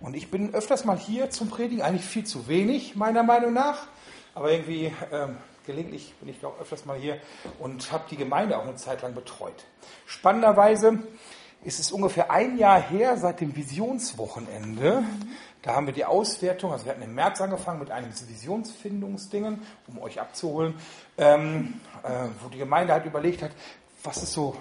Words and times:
Und 0.00 0.14
ich 0.14 0.30
bin 0.30 0.54
öfters 0.54 0.84
mal 0.84 0.98
hier 0.98 1.30
zum 1.30 1.48
Predigen, 1.48 1.82
eigentlich 1.82 2.04
viel 2.04 2.24
zu 2.24 2.48
wenig, 2.48 2.96
meiner 2.96 3.22
Meinung 3.22 3.52
nach. 3.52 3.86
Aber 4.34 4.52
irgendwie 4.52 4.92
ähm, 5.10 5.36
gelegentlich 5.64 6.14
bin 6.20 6.28
ich 6.28 6.44
auch 6.44 6.60
öfters 6.60 6.84
mal 6.84 6.98
hier 6.98 7.18
und 7.58 7.90
habe 7.92 8.04
die 8.10 8.16
Gemeinde 8.16 8.58
auch 8.58 8.64
eine 8.64 8.76
Zeit 8.76 9.02
lang 9.02 9.14
betreut. 9.14 9.64
Spannenderweise 10.06 10.98
ist 11.64 11.80
es 11.80 11.90
ungefähr 11.90 12.30
ein 12.30 12.58
Jahr 12.58 12.80
her 12.80 13.16
seit 13.16 13.40
dem 13.40 13.56
Visionswochenende. 13.56 15.02
Da 15.62 15.74
haben 15.74 15.86
wir 15.86 15.94
die 15.94 16.04
Auswertung, 16.04 16.72
also 16.72 16.84
wir 16.84 16.92
hatten 16.92 17.02
im 17.02 17.14
März 17.14 17.40
angefangen 17.40 17.80
mit 17.80 17.90
einem 17.90 18.12
Visionsfindungsdingen, 18.12 19.60
um 19.88 19.98
euch 20.00 20.20
abzuholen, 20.20 20.74
ähm, 21.18 21.80
äh, 22.04 22.26
wo 22.40 22.48
die 22.48 22.58
Gemeinde 22.58 22.92
halt 22.92 23.04
überlegt 23.04 23.42
hat, 23.42 23.50
was 24.04 24.22
ist 24.22 24.32
so 24.32 24.56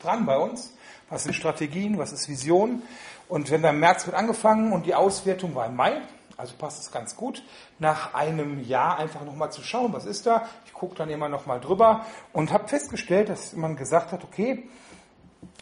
dran 0.00 0.24
bei 0.24 0.38
uns, 0.38 0.72
was 1.10 1.24
sind 1.24 1.34
Strategien, 1.34 1.98
was 1.98 2.12
ist 2.12 2.28
Vision. 2.28 2.82
Und 3.30 3.50
wenn 3.50 3.62
wir 3.62 3.70
im 3.70 3.78
März 3.78 4.06
mit 4.06 4.14
angefangen 4.16 4.72
und 4.72 4.86
die 4.86 4.94
Auswertung 4.94 5.54
war 5.54 5.66
im 5.66 5.76
Mai, 5.76 6.02
also 6.36 6.54
passt 6.58 6.82
es 6.82 6.90
ganz 6.90 7.16
gut, 7.16 7.44
nach 7.78 8.12
einem 8.12 8.62
Jahr 8.64 8.98
einfach 8.98 9.24
nochmal 9.24 9.52
zu 9.52 9.62
schauen, 9.62 9.92
was 9.92 10.04
ist 10.04 10.26
da. 10.26 10.48
Ich 10.66 10.72
gucke 10.72 10.96
dann 10.96 11.08
immer 11.10 11.28
nochmal 11.28 11.60
drüber 11.60 12.04
und 12.32 12.52
habe 12.52 12.66
festgestellt, 12.66 13.28
dass 13.28 13.54
man 13.54 13.76
gesagt 13.76 14.12
hat, 14.12 14.24
okay, 14.24 14.68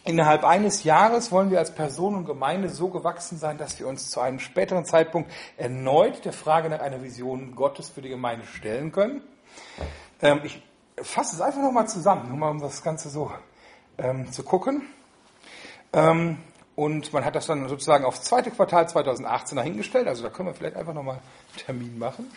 Innerhalb 0.05 0.43
eines 0.43 0.83
Jahres 0.83 1.31
wollen 1.31 1.51
wir 1.51 1.59
als 1.59 1.75
Person 1.75 2.15
und 2.15 2.25
Gemeinde 2.25 2.69
so 2.69 2.87
gewachsen 2.87 3.37
sein, 3.37 3.57
dass 3.57 3.79
wir 3.79 3.87
uns 3.87 4.09
zu 4.09 4.21
einem 4.21 4.39
späteren 4.39 4.85
Zeitpunkt 4.85 5.31
erneut 5.57 6.25
der 6.25 6.33
Frage 6.33 6.69
nach 6.69 6.79
einer 6.79 7.03
Vision 7.03 7.53
Gottes 7.55 7.89
für 7.89 8.01
die 8.01 8.09
Gemeinde 8.09 8.45
stellen 8.45 8.91
können. 8.91 9.21
Ähm, 10.21 10.41
ich 10.43 10.63
fasse 11.01 11.35
es 11.35 11.41
einfach 11.41 11.61
nochmal 11.61 11.87
zusammen, 11.87 12.29
nur 12.29 12.37
mal 12.37 12.49
um 12.49 12.59
das 12.59 12.81
Ganze 12.81 13.09
so 13.09 13.31
ähm, 13.97 14.31
zu 14.31 14.43
gucken. 14.43 14.83
Ähm, 15.93 16.37
und 16.79 17.11
man 17.11 17.25
hat 17.25 17.35
das 17.35 17.45
dann 17.45 17.67
sozusagen 17.67 18.05
aufs 18.05 18.21
zweite 18.21 18.51
Quartal 18.51 18.87
2018 18.87 19.57
dahingestellt. 19.57 20.07
Also 20.07 20.23
da 20.23 20.29
können 20.29 20.47
wir 20.47 20.53
vielleicht 20.53 20.77
einfach 20.77 20.93
nochmal 20.93 21.15
einen 21.17 21.65
Termin 21.65 21.99
machen. 21.99 22.31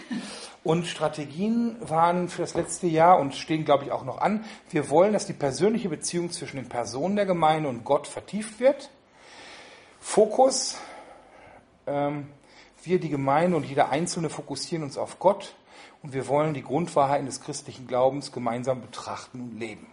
Und 0.65 0.89
Strategien 0.89 1.77
waren 1.79 2.29
für 2.29 2.43
das 2.43 2.55
letzte 2.55 2.89
Jahr 2.89 3.21
und 3.21 3.37
stehen, 3.37 3.65
glaube 3.65 3.85
ich, 3.85 3.93
auch 3.93 4.05
noch 4.05 4.21
an. 4.21 4.45
Wir 4.71 4.91
wollen, 4.91 5.13
dass 5.13 5.27
die 5.27 5.33
persönliche 5.33 5.89
Beziehung 5.89 6.33
zwischen 6.33 6.57
den 6.57 6.69
Personen 6.69 7.15
der 7.15 7.25
Gemeinde 7.25 7.69
und 7.69 7.85
Gott 7.85 8.09
vertieft 8.09 8.59
wird. 8.59 8.91
Fokus. 10.01 10.77
Ähm, 11.87 12.27
wir, 12.83 12.99
die 12.99 13.11
Gemeinde 13.11 13.57
und 13.57 13.65
jeder 13.65 13.91
Einzelne 13.91 14.29
fokussieren 14.29 14.83
uns 14.83 14.99
auf 14.99 15.21
Gott 15.21 15.55
und 16.03 16.15
wir 16.15 16.27
wollen 16.27 16.53
die 16.53 16.65
Grundwahrheiten 16.65 17.27
des 17.27 17.43
christlichen 17.43 17.87
Glaubens 17.87 18.33
gemeinsam 18.33 18.81
betrachten 18.81 19.41
und 19.41 19.61
leben. 19.61 19.87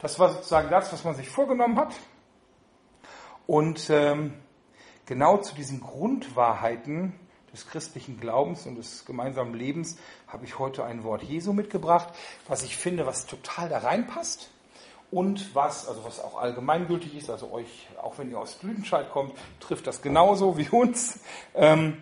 Das 0.00 0.20
war 0.20 0.32
sozusagen 0.32 0.70
das, 0.70 0.92
was 0.92 1.02
man 1.02 1.16
sich 1.16 1.28
vorgenommen 1.28 1.76
hat. 1.76 1.92
Und 3.46 3.90
ähm, 3.90 4.34
genau 5.06 5.38
zu 5.38 5.54
diesen 5.54 5.80
Grundwahrheiten 5.80 7.14
des 7.52 7.66
christlichen 7.66 8.20
Glaubens 8.20 8.66
und 8.66 8.76
des 8.76 9.04
gemeinsamen 9.04 9.54
Lebens 9.54 9.96
habe 10.28 10.44
ich 10.44 10.58
heute 10.58 10.84
ein 10.84 11.04
Wort 11.04 11.22
Jesu 11.22 11.52
mitgebracht, 11.52 12.08
was 12.48 12.62
ich 12.62 12.76
finde, 12.76 13.06
was 13.06 13.26
total 13.26 13.68
da 13.68 13.78
reinpasst 13.78 14.50
und 15.10 15.54
was, 15.54 15.88
also 15.88 16.04
was 16.04 16.20
auch 16.20 16.38
allgemeingültig 16.38 17.16
ist, 17.16 17.30
also 17.30 17.52
euch, 17.52 17.88
auch 18.02 18.18
wenn 18.18 18.30
ihr 18.30 18.38
aus 18.38 18.62
Lüdenscheid 18.62 19.10
kommt, 19.10 19.32
trifft 19.60 19.86
das 19.86 20.02
genauso 20.02 20.58
wie 20.58 20.68
uns. 20.68 21.20
Ähm, 21.54 21.98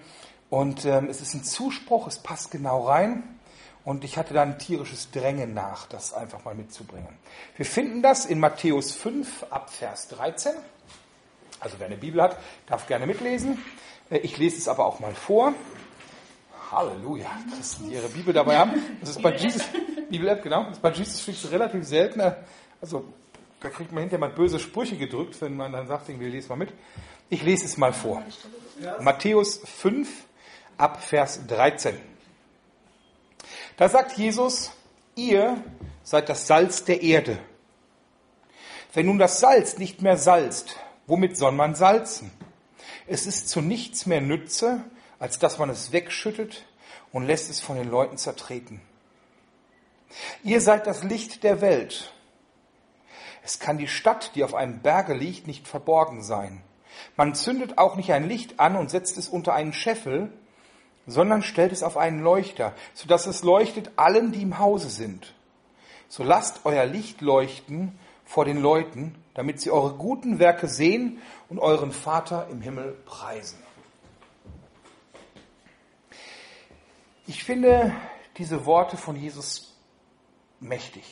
und 0.50 0.84
ähm, 0.84 1.08
es 1.08 1.20
ist 1.20 1.34
ein 1.34 1.44
Zuspruch, 1.44 2.06
es 2.06 2.18
passt 2.18 2.50
genau 2.50 2.86
rein. 2.86 3.38
Und 3.84 4.02
ich 4.02 4.16
hatte 4.16 4.32
da 4.32 4.42
ein 4.42 4.58
tierisches 4.58 5.10
Drängen 5.10 5.52
nach, 5.52 5.86
das 5.86 6.14
einfach 6.14 6.44
mal 6.44 6.54
mitzubringen. 6.54 7.18
Wir 7.56 7.66
finden 7.66 8.02
das 8.02 8.24
in 8.24 8.40
Matthäus 8.40 8.92
5 8.92 9.46
ab 9.50 9.68
Vers 9.68 10.08
13. 10.08 10.54
Also 11.60 11.76
wer 11.78 11.86
eine 11.86 11.96
Bibel 11.96 12.20
hat, 12.22 12.38
darf 12.66 12.86
gerne 12.86 13.06
mitlesen. 13.06 13.58
Äh, 14.10 14.18
ich 14.18 14.36
lese 14.38 14.58
es 14.58 14.68
aber 14.68 14.86
auch 14.86 15.00
mal 15.00 15.14
vor. 15.14 15.54
Halleluja, 16.70 17.30
Christen, 17.54 17.88
die 17.88 17.94
ihre 17.94 18.08
Bibel 18.08 18.34
dabei 18.34 18.58
haben. 18.58 18.72
Das 19.00 19.10
ist 19.10 19.22
bei 19.22 19.34
Jesus, 19.34 19.62
Bibel-App, 20.10 20.42
genau. 20.42 20.64
Das 20.64 20.72
ist 20.72 20.82
bei 20.82 20.90
Jesus 20.90 21.20
Freaks 21.20 21.50
relativ 21.50 21.84
selten. 21.84 22.20
Also 22.80 23.04
da 23.60 23.70
kriegt 23.70 23.92
man 23.92 24.00
hinterher 24.00 24.18
mal 24.18 24.34
böse 24.34 24.58
Sprüche 24.58 24.96
gedrückt, 24.96 25.40
wenn 25.40 25.56
man 25.56 25.72
dann 25.72 25.86
sagt, 25.86 26.08
irgendwie 26.08 26.28
lese 26.28 26.48
mal 26.48 26.56
mit. 26.56 26.72
Ich 27.30 27.42
lese 27.42 27.64
es 27.64 27.76
mal 27.76 27.92
vor. 27.92 28.22
Matthäus 29.00 29.60
5 29.64 30.08
ab 30.76 31.02
Vers 31.02 31.46
13. 31.46 31.96
Da 33.76 33.88
sagt 33.88 34.16
Jesus, 34.18 34.72
ihr 35.14 35.62
seid 36.02 36.28
das 36.28 36.46
Salz 36.46 36.84
der 36.84 37.02
Erde. 37.02 37.38
Wenn 38.92 39.06
nun 39.06 39.18
das 39.18 39.40
Salz 39.40 39.78
nicht 39.78 40.02
mehr 40.02 40.16
salzt, 40.16 40.76
Womit 41.06 41.36
soll 41.36 41.52
man 41.52 41.74
salzen? 41.74 42.30
Es 43.06 43.26
ist 43.26 43.48
zu 43.48 43.60
nichts 43.60 44.06
mehr 44.06 44.20
Nütze, 44.20 44.82
als 45.18 45.38
dass 45.38 45.58
man 45.58 45.70
es 45.70 45.92
wegschüttet 45.92 46.64
und 47.12 47.26
lässt 47.26 47.50
es 47.50 47.60
von 47.60 47.76
den 47.76 47.90
Leuten 47.90 48.16
zertreten. 48.16 48.80
Ihr 50.42 50.60
seid 50.60 50.86
das 50.86 51.02
Licht 51.02 51.42
der 51.42 51.60
Welt. 51.60 52.12
Es 53.42 53.58
kann 53.58 53.78
die 53.78 53.88
Stadt, 53.88 54.32
die 54.34 54.44
auf 54.44 54.54
einem 54.54 54.80
Berge 54.80 55.14
liegt, 55.14 55.46
nicht 55.46 55.68
verborgen 55.68 56.22
sein. 56.22 56.62
Man 57.16 57.34
zündet 57.34 57.76
auch 57.76 57.96
nicht 57.96 58.12
ein 58.12 58.28
Licht 58.28 58.60
an 58.60 58.76
und 58.76 58.90
setzt 58.90 59.18
es 59.18 59.28
unter 59.28 59.52
einen 59.52 59.72
Scheffel, 59.72 60.32
sondern 61.06 61.42
stellt 61.42 61.72
es 61.72 61.82
auf 61.82 61.96
einen 61.98 62.20
Leuchter, 62.20 62.72
so 62.94 63.06
dass 63.06 63.26
es 63.26 63.42
leuchtet 63.42 63.92
allen, 63.96 64.32
die 64.32 64.42
im 64.42 64.58
Hause 64.58 64.88
sind. 64.88 65.34
So 66.08 66.22
lasst 66.22 66.60
euer 66.64 66.86
Licht 66.86 67.20
leuchten 67.20 67.98
vor 68.24 68.44
den 68.44 68.60
Leuten, 68.60 69.14
damit 69.34 69.60
sie 69.60 69.70
eure 69.70 69.94
guten 69.94 70.38
Werke 70.38 70.68
sehen 70.68 71.20
und 71.48 71.58
euren 71.58 71.92
Vater 71.92 72.48
im 72.50 72.60
Himmel 72.60 72.96
preisen. 73.04 73.58
Ich 77.26 77.42
finde 77.42 77.94
diese 78.36 78.66
Worte 78.66 78.96
von 78.96 79.16
Jesus 79.16 79.74
mächtig, 80.60 81.04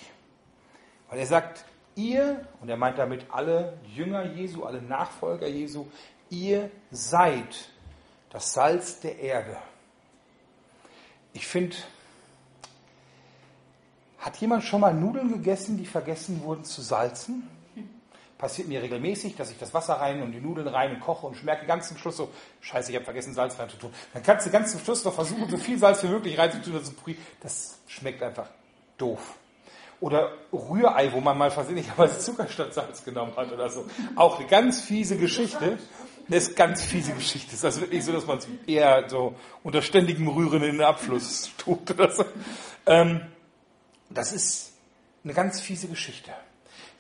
weil 1.09 1.19
er 1.19 1.27
sagt, 1.27 1.65
ihr, 1.95 2.47
und 2.61 2.69
er 2.69 2.77
meint 2.77 2.99
damit 2.99 3.27
alle 3.31 3.79
Jünger 3.87 4.25
Jesu, 4.25 4.65
alle 4.65 4.83
Nachfolger 4.83 5.49
Jesu, 5.49 5.87
ihr 6.31 6.71
seid 6.91 7.71
das 8.31 8.53
Salz 8.53 9.01
der 9.01 9.19
Erde. 9.19 9.57
Ich 11.35 11.47
finde, 11.47 11.77
hat 14.23 14.37
jemand 14.37 14.63
schon 14.63 14.81
mal 14.81 14.95
Nudeln 14.95 15.29
gegessen, 15.33 15.77
die 15.77 15.85
vergessen 15.85 16.43
wurden 16.45 16.65
zu 16.65 16.81
salzen? 16.81 17.49
Passiert 18.39 18.69
mir 18.69 18.81
regelmäßig, 18.81 19.37
dass 19.37 19.51
ich 19.51 19.59
das 19.59 19.75
Wasser 19.75 19.95
rein 19.95 20.23
und 20.23 20.33
die 20.33 20.41
Nudeln 20.41 20.69
rein 20.69 20.95
und 20.95 21.01
koche 21.01 21.27
und 21.27 21.45
merke 21.45 21.67
ganz 21.67 21.89
zum 21.89 21.97
Schluss 21.97 22.17
so, 22.17 22.31
scheiße, 22.61 22.91
ich 22.91 22.97
habe 22.97 23.05
vergessen 23.05 23.35
Salz 23.35 23.59
rein 23.59 23.69
zu 23.69 23.77
tun. 23.77 23.93
Dann 24.15 24.23
kannst 24.23 24.47
du 24.47 24.51
ganz 24.51 24.73
zum 24.73 24.81
Schluss 24.81 25.05
noch 25.05 25.13
versuchen, 25.13 25.49
so 25.49 25.57
viel 25.57 25.77
Salz 25.77 26.03
wie 26.05 26.09
möglich 26.09 26.39
reinzutun. 26.39 26.81
Das 27.41 27.79
schmeckt 27.89 28.23
einfach 28.23 28.49
doof. 28.97 29.35
Oder 30.01 30.33
Rührei, 30.53 31.13
wo 31.13 31.21
man 31.21 31.39
mal 31.39 31.51
versehentlicherweise 31.51 32.19
Zucker 32.19 32.49
statt 32.49 32.75
Salz 32.75 33.05
genommen 33.05 33.33
hat 33.37 33.53
oder 33.53 33.69
so. 33.71 33.87
Auch 34.15 34.39
eine 34.39 34.49
ganz 34.49 34.81
fiese 34.81 35.17
Geschichte. 35.17 35.79
Das 36.29 36.49
ist 36.49 36.57
ganz 36.57 36.85
fiese 36.85 37.13
Geschichte. 37.13 37.51
Das 37.51 37.59
ist 37.61 37.65
also 37.65 37.81
wirklich 37.83 38.05
so, 38.05 38.13
dass 38.13 38.27
man 38.27 38.39
es 38.39 38.49
eher 38.67 39.09
so 39.09 39.35
unter 39.65 39.83
ständigem 39.83 40.29
Rühren 40.29 40.63
in 40.63 40.73
den 40.73 40.83
Abfluss 40.83 41.51
tut 41.59 41.91
oder 41.91 42.11
so. 42.11 42.25
Ähm, 42.87 43.21
das 44.17 44.33
ist 44.33 44.73
eine 45.25 45.35
ganz 45.35 45.61
fiese 45.61 45.89
Geschichte. 45.89 46.33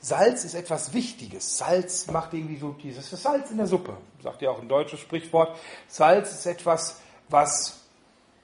Salz 0.00 0.44
ist 0.44 0.54
etwas 0.54 0.92
Wichtiges. 0.92 1.58
Salz 1.58 2.08
macht 2.08 2.34
irgendwie 2.34 2.56
so 2.56 2.72
dieses 2.72 3.10
Salz 3.10 3.50
in 3.50 3.58
der 3.58 3.66
Suppe, 3.66 3.96
sagt 4.22 4.42
ja 4.42 4.50
auch 4.50 4.60
ein 4.60 4.68
deutsches 4.68 5.00
Sprichwort. 5.00 5.56
Salz 5.86 6.32
ist 6.32 6.46
etwas, 6.46 7.00
was 7.28 7.80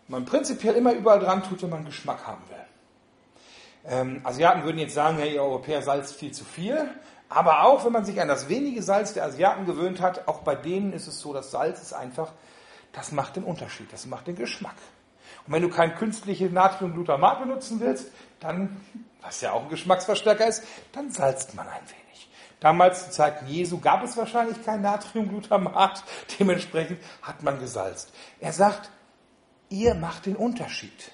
man 0.07 0.25
prinzipiell 0.25 0.75
immer 0.75 0.93
überall 0.93 1.19
dran 1.19 1.43
tut, 1.43 1.63
wenn 1.63 1.71
man 1.71 1.85
Geschmack 1.85 2.27
haben 2.27 2.43
will. 2.49 2.57
Ähm, 3.85 4.21
Asiaten 4.25 4.65
würden 4.65 4.79
jetzt 4.79 4.95
sagen, 4.95 5.19
hey, 5.19 5.35
ihr 5.35 5.43
Europäer 5.43 5.83
salzt 5.83 6.15
viel 6.15 6.33
zu 6.33 6.45
viel. 6.45 6.91
Aber 7.29 7.65
auch 7.65 7.85
wenn 7.85 7.93
man 7.93 8.05
sich 8.05 8.21
an 8.21 8.29
das 8.29 8.49
wenige 8.49 8.83
Salz 8.83 9.13
der 9.13 9.25
Asiaten 9.25 9.67
gewöhnt 9.67 10.01
hat, 10.01 10.29
auch 10.29 10.41
bei 10.41 10.55
denen 10.55 10.93
ist 10.93 11.09
es 11.09 11.21
so, 11.21 11.33
dass 11.33 11.51
Salz 11.51 11.83
ist 11.83 11.93
einfach, 11.93 12.33
das 12.93 13.13
macht 13.13 13.37
den 13.37 13.45
Unterschied, 13.45 13.93
das 13.93 14.07
macht 14.07 14.29
den 14.29 14.37
Geschmack. 14.37 14.77
Und 15.49 15.55
wenn 15.55 15.63
du 15.63 15.71
kein 15.71 15.95
künstliches 15.95 16.53
Natriumglutamat 16.53 17.41
benutzen 17.41 17.81
willst, 17.81 18.13
dann, 18.39 18.77
was 19.23 19.41
ja 19.41 19.53
auch 19.53 19.63
ein 19.63 19.71
Geschmacksverstärker 19.71 20.47
ist, 20.47 20.63
dann 20.93 21.11
salzt 21.11 21.55
man 21.55 21.67
ein 21.67 21.81
wenig. 21.89 22.29
Damals 22.61 23.07
zu 23.07 23.11
Zeiten 23.13 23.47
Jesu 23.47 23.81
gab 23.81 24.05
es 24.05 24.15
wahrscheinlich 24.19 24.63
kein 24.63 24.83
Natriumglutamat, 24.83 26.05
dementsprechend 26.39 27.01
hat 27.23 27.43
man 27.43 27.59
gesalzt. 27.61 28.13
Er 28.41 28.53
sagt, 28.53 28.91
ihr 29.71 29.95
macht 29.95 30.27
den 30.27 30.37
Unterschied. 30.37 31.13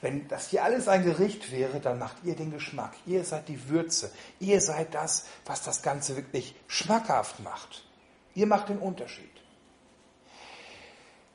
Wenn 0.00 0.26
das 0.26 0.48
hier 0.48 0.64
alles 0.64 0.88
ein 0.88 1.04
Gericht 1.04 1.52
wäre, 1.52 1.78
dann 1.78 2.00
macht 2.00 2.16
ihr 2.24 2.34
den 2.34 2.50
Geschmack. 2.50 2.94
Ihr 3.06 3.22
seid 3.22 3.48
die 3.48 3.68
Würze. 3.68 4.10
Ihr 4.40 4.60
seid 4.60 4.94
das, 4.94 5.26
was 5.46 5.62
das 5.62 5.80
Ganze 5.82 6.16
wirklich 6.16 6.56
schmackhaft 6.66 7.38
macht. 7.38 7.84
Ihr 8.34 8.48
macht 8.48 8.68
den 8.68 8.78
Unterschied. 8.78 9.30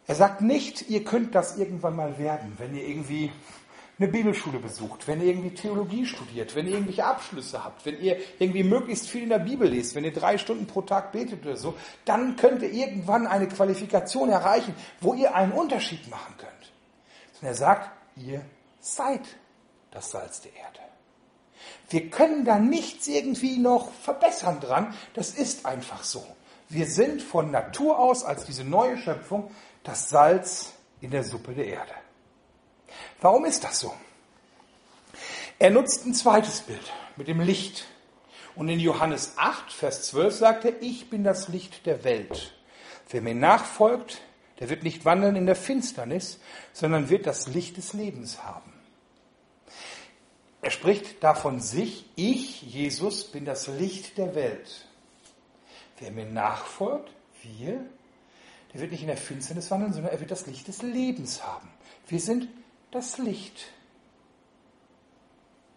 Er 0.09 0.15
sagt 0.15 0.41
nicht, 0.41 0.89
ihr 0.89 1.03
könnt 1.03 1.35
das 1.35 1.59
irgendwann 1.59 1.95
mal 1.95 2.17
werden, 2.17 2.53
wenn 2.57 2.73
ihr 2.73 2.87
irgendwie 2.87 3.31
eine 3.99 4.07
Bibelschule 4.07 4.57
besucht, 4.57 5.07
wenn 5.07 5.21
ihr 5.21 5.27
irgendwie 5.27 5.53
Theologie 5.53 6.03
studiert, 6.07 6.55
wenn 6.55 6.65
ihr 6.65 6.73
irgendwelche 6.73 7.05
Abschlüsse 7.05 7.63
habt, 7.63 7.85
wenn 7.85 8.01
ihr 8.01 8.17
irgendwie 8.39 8.63
möglichst 8.63 9.07
viel 9.07 9.21
in 9.21 9.29
der 9.29 9.37
Bibel 9.37 9.69
lest, 9.69 9.93
wenn 9.93 10.03
ihr 10.03 10.11
drei 10.11 10.39
Stunden 10.39 10.65
pro 10.65 10.81
Tag 10.81 11.11
betet 11.11 11.45
oder 11.45 11.57
so, 11.57 11.75
dann 12.05 12.37
könnt 12.37 12.63
ihr 12.63 12.71
irgendwann 12.71 13.27
eine 13.27 13.47
Qualifikation 13.47 14.31
erreichen, 14.31 14.73
wo 14.99 15.13
ihr 15.13 15.35
einen 15.35 15.51
Unterschied 15.51 16.09
machen 16.09 16.33
könnt. 16.39 16.73
Und 17.39 17.47
er 17.47 17.53
sagt, 17.53 17.91
ihr 18.15 18.41
seid 18.79 19.21
das 19.91 20.09
Salz 20.09 20.41
der 20.41 20.55
Erde. 20.55 20.79
Wir 21.91 22.09
können 22.09 22.45
da 22.45 22.57
nichts 22.57 23.07
irgendwie 23.07 23.59
noch 23.59 23.91
verbessern 23.91 24.59
dran. 24.59 24.91
Das 25.13 25.29
ist 25.29 25.67
einfach 25.67 26.03
so. 26.03 26.25
Wir 26.69 26.85
sind 26.85 27.23
von 27.23 27.49
Natur 27.49 27.97
aus 27.97 28.23
als 28.23 28.45
diese 28.45 28.63
neue 28.63 28.97
Schöpfung 28.97 29.49
das 29.83 30.09
Salz 30.09 30.73
in 31.01 31.09
der 31.09 31.23
Suppe 31.23 31.53
der 31.53 31.65
Erde. 31.65 31.93
Warum 33.21 33.45
ist 33.45 33.63
das 33.63 33.79
so? 33.79 33.93
Er 35.57 35.71
nutzt 35.71 36.05
ein 36.05 36.13
zweites 36.13 36.61
Bild 36.61 36.93
mit 37.15 37.27
dem 37.27 37.41
Licht. 37.41 37.87
Und 38.55 38.69
in 38.69 38.79
Johannes 38.79 39.33
8, 39.37 39.71
Vers 39.71 40.03
12 40.03 40.35
sagt 40.35 40.65
er, 40.65 40.81
ich 40.81 41.09
bin 41.09 41.23
das 41.23 41.47
Licht 41.47 41.85
der 41.87 42.03
Welt. 42.03 42.53
Wer 43.09 43.21
mir 43.21 43.35
nachfolgt, 43.35 44.21
der 44.59 44.69
wird 44.69 44.83
nicht 44.83 45.05
wandeln 45.05 45.35
in 45.35 45.47
der 45.47 45.55
Finsternis, 45.55 46.39
sondern 46.73 47.09
wird 47.09 47.25
das 47.25 47.47
Licht 47.47 47.77
des 47.77 47.93
Lebens 47.93 48.43
haben. 48.43 48.73
Er 50.61 50.71
spricht 50.71 51.23
davon 51.23 51.61
sich, 51.61 52.05
ich, 52.15 52.61
Jesus, 52.61 53.23
bin 53.23 53.45
das 53.45 53.67
Licht 53.67 54.17
der 54.17 54.35
Welt. 54.35 54.85
Wer 55.99 56.11
mir 56.11 56.25
nachfolgt, 56.25 57.09
wir, 57.43 57.85
der 58.73 58.81
wird 58.81 58.91
nicht 58.91 59.01
in 59.01 59.07
der 59.07 59.17
Finsternis 59.17 59.69
wandeln, 59.71 59.93
sondern 59.93 60.11
er 60.11 60.19
wird 60.19 60.31
das 60.31 60.47
Licht 60.47 60.67
des 60.67 60.81
Lebens 60.81 61.45
haben. 61.45 61.69
Wir 62.07 62.19
sind 62.19 62.47
das 62.91 63.17
Licht. 63.17 63.67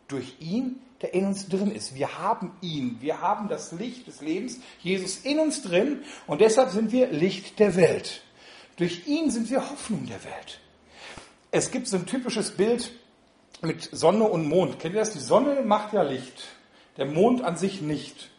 Durch 0.08 0.36
ihn, 0.40 0.80
der 1.00 1.14
in 1.14 1.26
uns 1.26 1.48
drin 1.48 1.72
ist. 1.72 1.94
Wir 1.94 2.18
haben 2.18 2.52
ihn. 2.60 2.98
Wir 3.00 3.20
haben 3.20 3.48
das 3.48 3.72
Licht 3.72 4.06
des 4.06 4.20
Lebens, 4.20 4.60
Jesus 4.80 5.18
in 5.18 5.40
uns 5.40 5.62
drin 5.62 6.02
und 6.26 6.40
deshalb 6.40 6.70
sind 6.70 6.92
wir 6.92 7.08
Licht 7.08 7.58
der 7.58 7.74
Welt. 7.76 8.22
Durch 8.76 9.06
ihn 9.06 9.30
sind 9.30 9.50
wir 9.50 9.68
Hoffnung 9.68 10.06
der 10.06 10.22
Welt. 10.24 10.60
Es 11.50 11.70
gibt 11.70 11.88
so 11.88 11.96
ein 11.96 12.06
typisches 12.06 12.52
Bild 12.52 12.92
mit 13.60 13.88
Sonne 13.92 14.24
und 14.24 14.48
Mond. 14.48 14.78
Kennt 14.78 14.94
ihr 14.94 15.00
das? 15.00 15.12
Die 15.12 15.18
Sonne 15.18 15.62
macht 15.62 15.92
ja 15.92 16.02
Licht, 16.02 16.48
der 16.96 17.06
Mond 17.06 17.42
an 17.42 17.56
sich 17.56 17.82
nicht. 17.82 18.30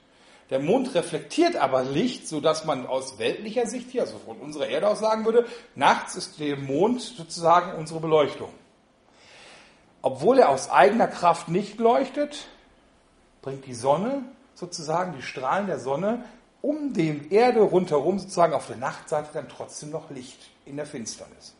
Der 0.49 0.59
Mond 0.59 0.93
reflektiert 0.93 1.55
aber 1.55 1.83
Licht, 1.83 2.27
sodass 2.27 2.65
man 2.65 2.85
aus 2.85 3.17
weltlicher 3.17 3.65
Sicht 3.65 3.89
hier, 3.91 4.01
also 4.01 4.17
von 4.19 4.37
unserer 4.37 4.67
Erde 4.67 4.87
aus 4.87 4.99
sagen 4.99 5.25
würde, 5.25 5.45
nachts 5.75 6.15
ist 6.15 6.39
der 6.39 6.57
Mond 6.57 7.01
sozusagen 7.01 7.77
unsere 7.77 7.99
Beleuchtung. 7.99 8.49
Obwohl 10.01 10.39
er 10.39 10.49
aus 10.49 10.69
eigener 10.69 11.07
Kraft 11.07 11.47
nicht 11.47 11.79
leuchtet, 11.79 12.47
bringt 13.41 13.65
die 13.65 13.73
Sonne 13.73 14.23
sozusagen, 14.53 15.13
die 15.15 15.21
Strahlen 15.21 15.67
der 15.67 15.79
Sonne 15.79 16.25
um 16.61 16.93
die 16.93 17.27
Erde 17.29 17.61
rundherum 17.61 18.19
sozusagen 18.19 18.53
auf 18.53 18.67
der 18.67 18.77
Nachtseite 18.77 19.29
dann 19.33 19.49
trotzdem 19.49 19.89
noch 19.89 20.09
Licht 20.09 20.49
in 20.65 20.77
der 20.77 20.85
Finsternis. 20.85 21.55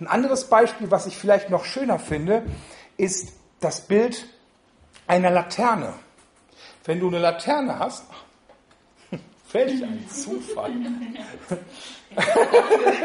Ein 0.00 0.08
anderes 0.08 0.48
Beispiel, 0.48 0.90
was 0.90 1.06
ich 1.06 1.16
vielleicht 1.16 1.48
noch 1.48 1.64
schöner 1.64 1.98
finde, 2.00 2.42
ist 2.96 3.32
das 3.60 3.80
Bild 3.82 4.26
einer 5.06 5.30
Laterne. 5.30 5.94
Wenn 6.84 6.98
du 6.98 7.06
eine 7.06 7.20
Laterne 7.20 7.78
hast, 7.78 8.04
Völlig 9.48 9.82
ein 9.82 10.06
Zufall. 10.10 10.72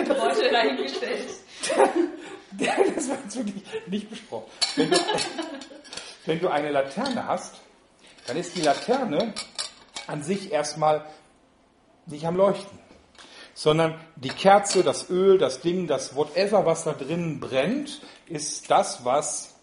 Geräusche 0.06 0.52
dahingestellt. 0.52 1.30
Das 2.58 3.10
war 3.10 3.18
jetzt 3.24 3.38
wirklich 3.38 3.64
nicht 3.88 4.10
besprochen. 4.10 4.52
Wenn 4.76 4.92
du, 4.92 4.98
wenn 6.26 6.40
du 6.40 6.50
eine 6.50 6.72
Laterne 6.72 7.26
hast, 7.26 7.56
dann 8.28 8.36
ist 8.38 8.56
die 8.58 8.62
Laterne 8.62 9.34
an 10.08 10.22
sich 10.22 10.52
erstmal 10.52 11.06
nicht 12.06 12.26
am 12.26 12.36
Leuchten, 12.36 12.78
sondern 13.54 14.00
die 14.18 14.30
Kerze, 14.30 14.84
das 14.84 15.10
Öl, 15.10 15.38
das 15.38 15.62
Ding, 15.62 15.88
das 15.88 16.16
whatever, 16.16 16.66
was 16.66 16.84
da 16.84 16.92
drinnen 16.92 17.40
brennt, 17.40 18.02
ist 18.28 18.70
das, 18.70 19.06
was 19.06 19.56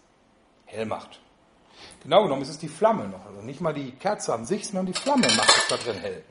hell 0.65 0.87
macht. 0.87 1.19
Genau 2.03 2.23
genommen 2.23 2.41
ist 2.41 2.49
es 2.49 2.57
die 2.57 2.67
Flamme 2.67 3.07
noch. 3.07 3.25
Also 3.25 3.41
nicht 3.41 3.61
mal 3.61 3.73
die 3.73 3.91
Kerze 3.91 4.33
an 4.33 4.45
sich, 4.45 4.65
sondern 4.65 4.87
die 4.87 4.93
Flamme 4.93 5.27
macht 5.37 5.55
es 5.55 5.67
da 5.69 5.77
drin 5.77 5.99
hell. 5.99 6.23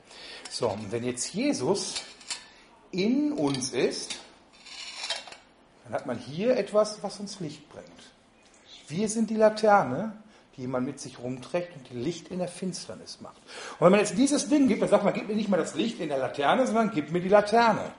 So, 0.49 0.69
und 0.69 0.91
wenn 0.91 1.03
jetzt 1.03 1.33
Jesus 1.33 2.01
in 2.91 3.31
uns 3.31 3.71
ist, 3.71 4.19
dann 5.85 5.93
hat 5.93 6.05
man 6.05 6.17
hier 6.17 6.57
etwas, 6.57 7.01
was 7.03 7.19
uns 7.19 7.39
Licht 7.39 7.69
bringt. 7.69 7.85
Wir 8.87 9.07
sind 9.07 9.29
die 9.29 9.35
Laterne, 9.35 10.13
die 10.57 10.67
man 10.67 10.83
mit 10.83 10.99
sich 10.99 11.19
rumträgt 11.19 11.75
und 11.75 11.89
die 11.89 11.97
Licht 11.97 12.27
in 12.27 12.39
der 12.39 12.49
Finsternis 12.49 13.21
macht. 13.21 13.37
Und 13.79 13.85
wenn 13.85 13.91
man 13.91 14.01
jetzt 14.01 14.17
dieses 14.17 14.49
Ding 14.49 14.67
gibt, 14.67 14.81
dann 14.81 14.89
sagt 14.89 15.05
man, 15.05 15.13
gib 15.13 15.29
mir 15.29 15.35
nicht 15.35 15.49
mal 15.49 15.57
das 15.57 15.75
Licht 15.75 16.01
in 16.01 16.09
der 16.09 16.17
Laterne, 16.17 16.67
sondern 16.67 16.91
gib 16.91 17.11
mir 17.11 17.21
die 17.21 17.29
Laterne. 17.29 17.93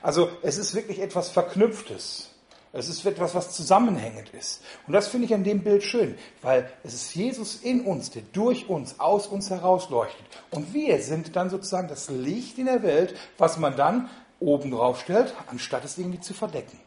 Also 0.00 0.30
es 0.42 0.56
ist 0.56 0.74
wirklich 0.74 1.00
etwas 1.00 1.28
Verknüpftes. 1.28 2.30
Es 2.72 2.88
ist 2.88 3.04
etwas, 3.06 3.34
was 3.34 3.54
zusammenhängend 3.54 4.28
ist. 4.30 4.62
Und 4.86 4.92
das 4.92 5.08
finde 5.08 5.26
ich 5.26 5.34
an 5.34 5.44
dem 5.44 5.62
Bild 5.62 5.82
schön, 5.82 6.16
weil 6.42 6.70
es 6.84 6.92
ist 6.94 7.14
Jesus 7.14 7.56
in 7.56 7.80
uns, 7.80 8.10
der 8.10 8.22
durch 8.32 8.68
uns, 8.68 9.00
aus 9.00 9.26
uns 9.26 9.48
heraus 9.50 9.88
leuchtet. 9.88 10.26
Und 10.50 10.74
wir 10.74 11.00
sind 11.02 11.34
dann 11.34 11.48
sozusagen 11.48 11.88
das 11.88 12.10
Licht 12.10 12.58
in 12.58 12.66
der 12.66 12.82
Welt, 12.82 13.14
was 13.38 13.58
man 13.58 13.76
dann 13.76 14.10
oben 14.38 14.70
drauf 14.70 15.00
stellt, 15.00 15.34
anstatt 15.46 15.84
es 15.84 15.96
irgendwie 15.96 16.20
zu 16.20 16.34
verdecken. 16.34 16.78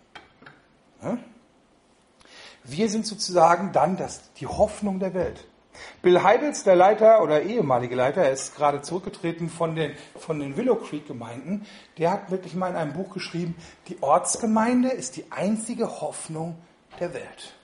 Wir 2.63 2.89
sind 2.89 3.07
sozusagen 3.07 3.72
dann 3.72 3.98
das, 3.98 4.22
die 4.39 4.48
Hoffnung 4.48 5.00
der 5.00 5.13
Welt. 5.16 5.45
Bill 6.02 6.22
Heibels, 6.24 6.64
der 6.64 6.76
Leiter 6.76 7.22
oder 7.22 7.44
ehemalige 7.44 7.96
Leiter, 7.96 8.24
er 8.24 8.32
ist 8.32 8.56
gerade 8.56 8.82
zurückgetreten 8.82 9.50
von 9.50 9.76
den, 9.76 9.94
von 10.18 10.40
den 10.40 10.58
Willow 10.58 10.76
Creek 10.76 11.08
Gemeinden, 11.08 11.66
der 11.98 12.12
hat 12.12 12.32
wirklich 12.32 12.56
mal 12.56 12.70
in 12.70 12.76
einem 12.76 12.94
Buch 12.94 13.14
geschrieben, 13.14 13.56
die 13.88 14.02
Ortsgemeinde 14.02 14.90
ist 14.90 15.16
die 15.18 15.32
einzige 15.32 16.02
Hoffnung 16.02 16.58
der 17.00 17.14
Welt. 17.14 17.56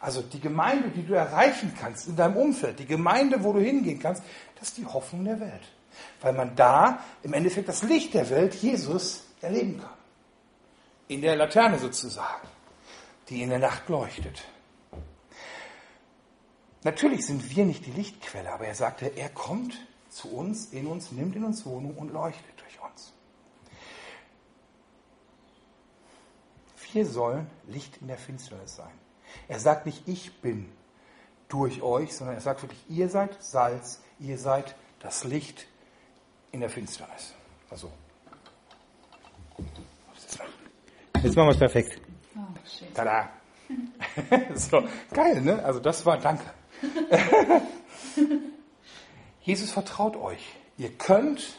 Also 0.00 0.22
die 0.22 0.40
Gemeinde, 0.40 0.90
die 0.90 1.04
du 1.06 1.14
erreichen 1.14 1.74
kannst 1.78 2.06
in 2.06 2.16
deinem 2.16 2.36
Umfeld, 2.36 2.78
die 2.78 2.86
Gemeinde, 2.86 3.42
wo 3.42 3.52
du 3.52 3.60
hingehen 3.60 3.98
kannst, 3.98 4.22
das 4.58 4.68
ist 4.68 4.78
die 4.78 4.86
Hoffnung 4.86 5.24
der 5.24 5.40
Welt. 5.40 5.72
Weil 6.20 6.34
man 6.34 6.54
da 6.54 7.00
im 7.22 7.32
Endeffekt 7.32 7.68
das 7.68 7.82
Licht 7.82 8.14
der 8.14 8.28
Welt, 8.30 8.54
Jesus, 8.54 9.24
erleben 9.40 9.80
kann. 9.80 9.90
In 11.08 11.22
der 11.22 11.36
Laterne 11.36 11.78
sozusagen, 11.78 12.48
die 13.28 13.42
in 13.42 13.50
der 13.50 13.58
Nacht 13.58 13.88
leuchtet. 13.88 14.44
Natürlich 16.86 17.26
sind 17.26 17.50
wir 17.50 17.64
nicht 17.64 17.84
die 17.84 17.90
Lichtquelle, 17.90 18.52
aber 18.52 18.68
er 18.68 18.76
sagte, 18.76 19.06
er 19.06 19.28
kommt 19.28 19.76
zu 20.08 20.28
uns, 20.28 20.66
in 20.66 20.86
uns, 20.86 21.10
nimmt 21.10 21.34
in 21.34 21.42
uns 21.42 21.66
Wohnung 21.66 21.96
und 21.96 22.12
leuchtet 22.12 22.60
durch 22.60 22.80
uns. 22.80 23.12
Wir 26.92 27.04
sollen 27.04 27.50
Licht 27.66 27.96
in 28.00 28.06
der 28.06 28.18
Finsternis 28.18 28.76
sein. 28.76 28.92
Er 29.48 29.58
sagt 29.58 29.86
nicht, 29.86 30.06
ich 30.06 30.40
bin 30.40 30.70
durch 31.48 31.82
euch, 31.82 32.14
sondern 32.14 32.36
er 32.36 32.40
sagt 32.40 32.62
wirklich, 32.62 32.80
ihr 32.88 33.08
seid 33.08 33.42
Salz, 33.42 34.00
ihr 34.20 34.38
seid 34.38 34.76
das 35.00 35.24
Licht 35.24 35.66
in 36.52 36.60
der 36.60 36.70
Finsternis. 36.70 37.34
Also. 37.68 37.90
Jetzt 41.20 41.34
machen 41.34 41.48
wir 41.48 41.50
es 41.50 41.58
perfekt. 41.58 42.00
Oh, 42.36 42.42
Tada. 42.94 43.28
so, 44.54 44.84
geil, 45.12 45.40
ne? 45.40 45.64
Also 45.64 45.80
das 45.80 46.06
war, 46.06 46.18
danke. 46.18 46.44
Jesus 49.42 49.70
vertraut 49.70 50.16
euch. 50.16 50.54
Ihr 50.78 50.92
könnt 50.92 51.56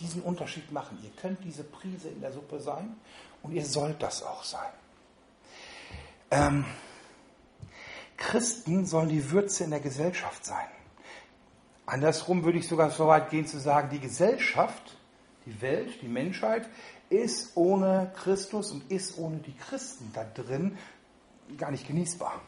diesen 0.00 0.22
Unterschied 0.22 0.70
machen. 0.72 0.98
Ihr 1.02 1.10
könnt 1.10 1.44
diese 1.44 1.64
Prise 1.64 2.08
in 2.08 2.20
der 2.20 2.32
Suppe 2.32 2.60
sein 2.60 2.96
und 3.42 3.52
ihr 3.52 3.64
sollt 3.64 4.02
das 4.02 4.22
auch 4.22 4.44
sein. 4.44 4.72
Ähm, 6.30 6.64
Christen 8.16 8.86
sollen 8.86 9.08
die 9.08 9.30
Würze 9.30 9.64
in 9.64 9.70
der 9.70 9.80
Gesellschaft 9.80 10.44
sein. 10.44 10.66
Andersrum 11.86 12.44
würde 12.44 12.58
ich 12.58 12.66
sogar 12.66 12.90
so 12.90 13.06
weit 13.06 13.30
gehen 13.30 13.46
zu 13.46 13.58
sagen, 13.58 13.90
die 13.90 14.00
Gesellschaft, 14.00 14.96
die 15.46 15.60
Welt, 15.60 16.00
die 16.00 16.08
Menschheit 16.08 16.68
ist 17.10 17.56
ohne 17.56 18.10
Christus 18.16 18.72
und 18.72 18.90
ist 18.90 19.18
ohne 19.18 19.36
die 19.38 19.54
Christen 19.54 20.10
da 20.14 20.24
drin 20.24 20.78
gar 21.58 21.70
nicht 21.70 21.86
genießbar 21.86 22.40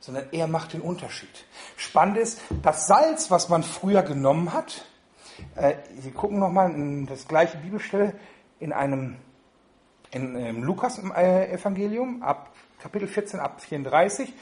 sondern 0.00 0.28
er 0.32 0.46
macht 0.46 0.72
den 0.72 0.80
Unterschied. 0.80 1.44
Spannend 1.76 2.18
ist, 2.18 2.40
das 2.62 2.86
Salz, 2.86 3.30
was 3.30 3.48
man 3.48 3.62
früher 3.62 4.02
genommen 4.02 4.52
hat, 4.52 4.84
äh, 5.54 5.74
Sie 6.00 6.10
gucken 6.10 6.38
nochmal 6.38 6.70
in 6.72 7.06
das 7.06 7.28
gleiche 7.28 7.58
Bibelstelle 7.58 8.14
in 8.58 8.72
einem 8.72 9.16
in, 10.10 10.34
im 10.36 10.62
Lukas-Evangelium, 10.62 12.22
ab 12.22 12.52
Kapitel 12.80 13.08
14, 13.08 13.40
ab 13.40 13.60
34. 13.60 14.32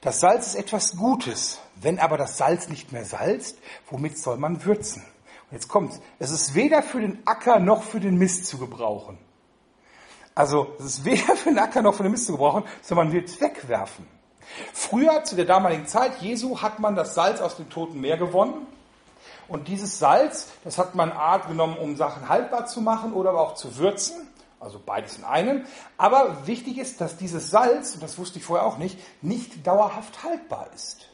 Das 0.00 0.20
Salz 0.20 0.48
ist 0.48 0.54
etwas 0.56 0.96
Gutes. 0.96 1.60
Wenn 1.76 1.98
aber 1.98 2.18
das 2.18 2.36
Salz 2.36 2.68
nicht 2.68 2.92
mehr 2.92 3.04
salzt, 3.04 3.58
womit 3.90 4.18
soll 4.18 4.36
man 4.36 4.64
würzen? 4.64 5.02
Und 5.50 5.54
jetzt 5.54 5.68
kommt's. 5.68 6.00
Es 6.18 6.30
ist 6.30 6.54
weder 6.54 6.82
für 6.82 7.00
den 7.00 7.26
Acker 7.26 7.58
noch 7.58 7.82
für 7.82 8.00
den 8.00 8.16
Mist 8.16 8.46
zu 8.46 8.58
gebrauchen. 8.58 9.18
Also 10.34 10.76
es 10.78 10.84
ist 10.84 11.04
weder 11.04 11.36
für 11.36 11.50
den 11.50 11.58
Acker 11.58 11.82
noch 11.82 11.94
für 11.94 12.04
den 12.04 12.12
Mist 12.12 12.26
zu 12.26 12.32
gebrauchen, 12.32 12.64
sondern 12.82 13.08
man 13.08 13.14
wird 13.14 13.28
es 13.28 13.40
wegwerfen. 13.40 14.06
Früher, 14.72 15.24
zu 15.24 15.36
der 15.36 15.44
damaligen 15.44 15.86
Zeit 15.86 16.20
Jesu, 16.20 16.60
hat 16.62 16.78
man 16.78 16.96
das 16.96 17.14
Salz 17.14 17.40
aus 17.40 17.56
dem 17.56 17.70
Toten 17.70 18.00
Meer 18.00 18.16
gewonnen. 18.16 18.66
Und 19.48 19.68
dieses 19.68 19.98
Salz, 19.98 20.48
das 20.64 20.78
hat 20.78 20.94
man 20.94 21.10
Art 21.10 21.48
genommen, 21.48 21.76
um 21.78 21.96
Sachen 21.96 22.28
haltbar 22.28 22.66
zu 22.66 22.80
machen 22.80 23.12
oder 23.12 23.30
aber 23.30 23.40
auch 23.40 23.54
zu 23.54 23.76
würzen. 23.76 24.28
Also 24.60 24.80
beides 24.84 25.18
in 25.18 25.24
einem. 25.24 25.64
Aber 25.96 26.46
wichtig 26.46 26.78
ist, 26.78 27.00
dass 27.00 27.16
dieses 27.16 27.50
Salz, 27.50 27.94
und 27.94 28.02
das 28.02 28.18
wusste 28.18 28.38
ich 28.38 28.44
vorher 28.44 28.66
auch 28.66 28.78
nicht, 28.78 28.98
nicht 29.22 29.66
dauerhaft 29.66 30.24
haltbar 30.24 30.68
ist. 30.74 31.08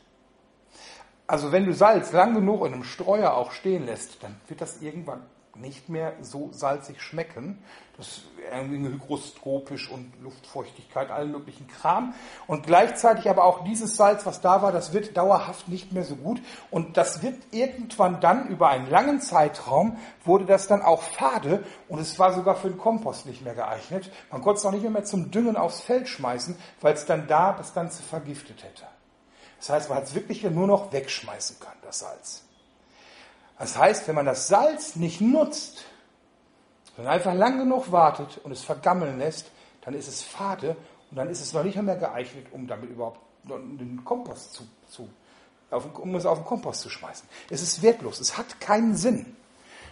Also 1.27 1.53
wenn 1.53 1.65
du 1.65 1.73
Salz 1.73 2.13
lang 2.13 2.35
genug 2.35 2.67
in 2.67 2.75
einem 2.75 2.85
Streuer 2.85 3.35
auch 3.35 3.53
stehen 3.53 3.87
lässt, 3.87 4.23
dann 4.23 4.37
wird 4.49 4.61
das 4.61 4.83
irgendwann 4.83 5.23
nicht 5.57 5.89
mehr 5.89 6.15
so 6.21 6.51
salzig 6.53 7.01
schmecken. 7.03 7.63
Das 7.97 8.23
irgendwie 8.53 8.89
hygrostropisch 8.89 9.89
und 9.89 10.13
Luftfeuchtigkeit, 10.23 11.11
allen 11.11 11.31
möglichen 11.31 11.69
Kram. 11.69 12.15
Und 12.47 12.67
gleichzeitig 12.67 13.31
aber 13.31 13.45
auch 13.45 13.65
dieses 13.65 13.97
Salz, 13.97 14.27
was 14.27 14.41
da 14.41 14.63
war, 14.63 14.73
das 14.73 14.93
wird 14.93 15.17
dauerhaft 15.17 15.69
nicht 15.69 15.93
mehr 15.93 16.05
so 16.05 16.17
gut. 16.17 16.41
Und 16.71 16.97
das 16.97 17.23
wird 17.23 17.37
irgendwann 17.53 18.21
dann 18.21 18.49
über 18.49 18.69
einen 18.69 18.91
langen 18.91 19.21
Zeitraum, 19.21 19.97
wurde 20.25 20.45
das 20.45 20.67
dann 20.67 20.83
auch 20.83 21.03
fade 21.03 21.65
und 21.89 21.99
es 21.99 22.19
war 22.19 22.33
sogar 22.33 22.57
für 22.57 22.69
den 22.69 22.79
Kompost 22.79 23.27
nicht 23.27 23.43
mehr 23.43 23.55
geeignet. 23.55 24.11
Man 24.31 24.43
konnte 24.43 24.59
es 24.59 24.67
auch 24.67 24.73
nicht 24.73 24.83
mehr, 24.83 24.91
mehr 24.91 25.05
zum 25.05 25.31
Düngen 25.31 25.57
aufs 25.57 25.81
Feld 25.81 26.09
schmeißen, 26.09 26.57
weil 26.81 26.95
es 26.95 27.07
dann 27.07 27.27
da 27.29 27.53
das 27.53 27.75
Ganze 27.75 28.03
vergiftet 28.03 28.63
hätte. 28.65 28.85
Das 29.59 29.71
heißt, 29.71 29.89
man 29.89 29.99
hat 29.99 30.05
es 30.05 30.15
wirklich 30.15 30.43
nur 30.43 30.67
noch 30.67 30.93
wegschmeißen 30.93 31.59
können, 31.61 31.81
das 31.83 32.01
Salz. 32.01 32.45
Das 33.59 33.77
heißt, 33.77 34.09
wenn 34.09 34.15
man 34.15 34.27
das 34.27 34.49
Salz 34.49 34.97
nicht 34.97 35.21
nutzt, 35.21 35.85
sondern 36.97 37.15
einfach 37.15 37.35
lang 37.35 37.59
genug 37.59 37.93
wartet 37.93 38.39
und 38.45 38.53
es 38.53 38.63
vergammeln 38.63 39.19
lässt, 39.19 39.51
dann 39.83 39.95
ist 39.95 40.09
es 40.09 40.23
fade 40.23 40.77
und 41.11 41.17
dann 41.17 41.29
ist 41.29 41.41
es 41.41 41.53
noch 41.53 41.63
nicht 41.63 41.81
mehr 41.81 41.97
geeignet, 41.97 42.47
um 42.53 42.67
damit 42.67 42.91
überhaupt 42.91 43.21
den 43.45 44.03
Kompost 44.05 44.55
zu, 44.55 44.65
zu 44.89 45.09
um 45.71 46.15
es 46.15 46.27
auf 46.27 46.39
den 46.39 46.45
Kompost 46.45 46.83
zu 46.83 46.91
schmeißen. 46.91 47.29
Es 47.51 47.63
ist 47.63 47.83
wertlos, 47.83 48.21
es 48.21 48.37
hat 48.37 48.61
keinen 48.61 48.97
Sinn. 48.97 49.37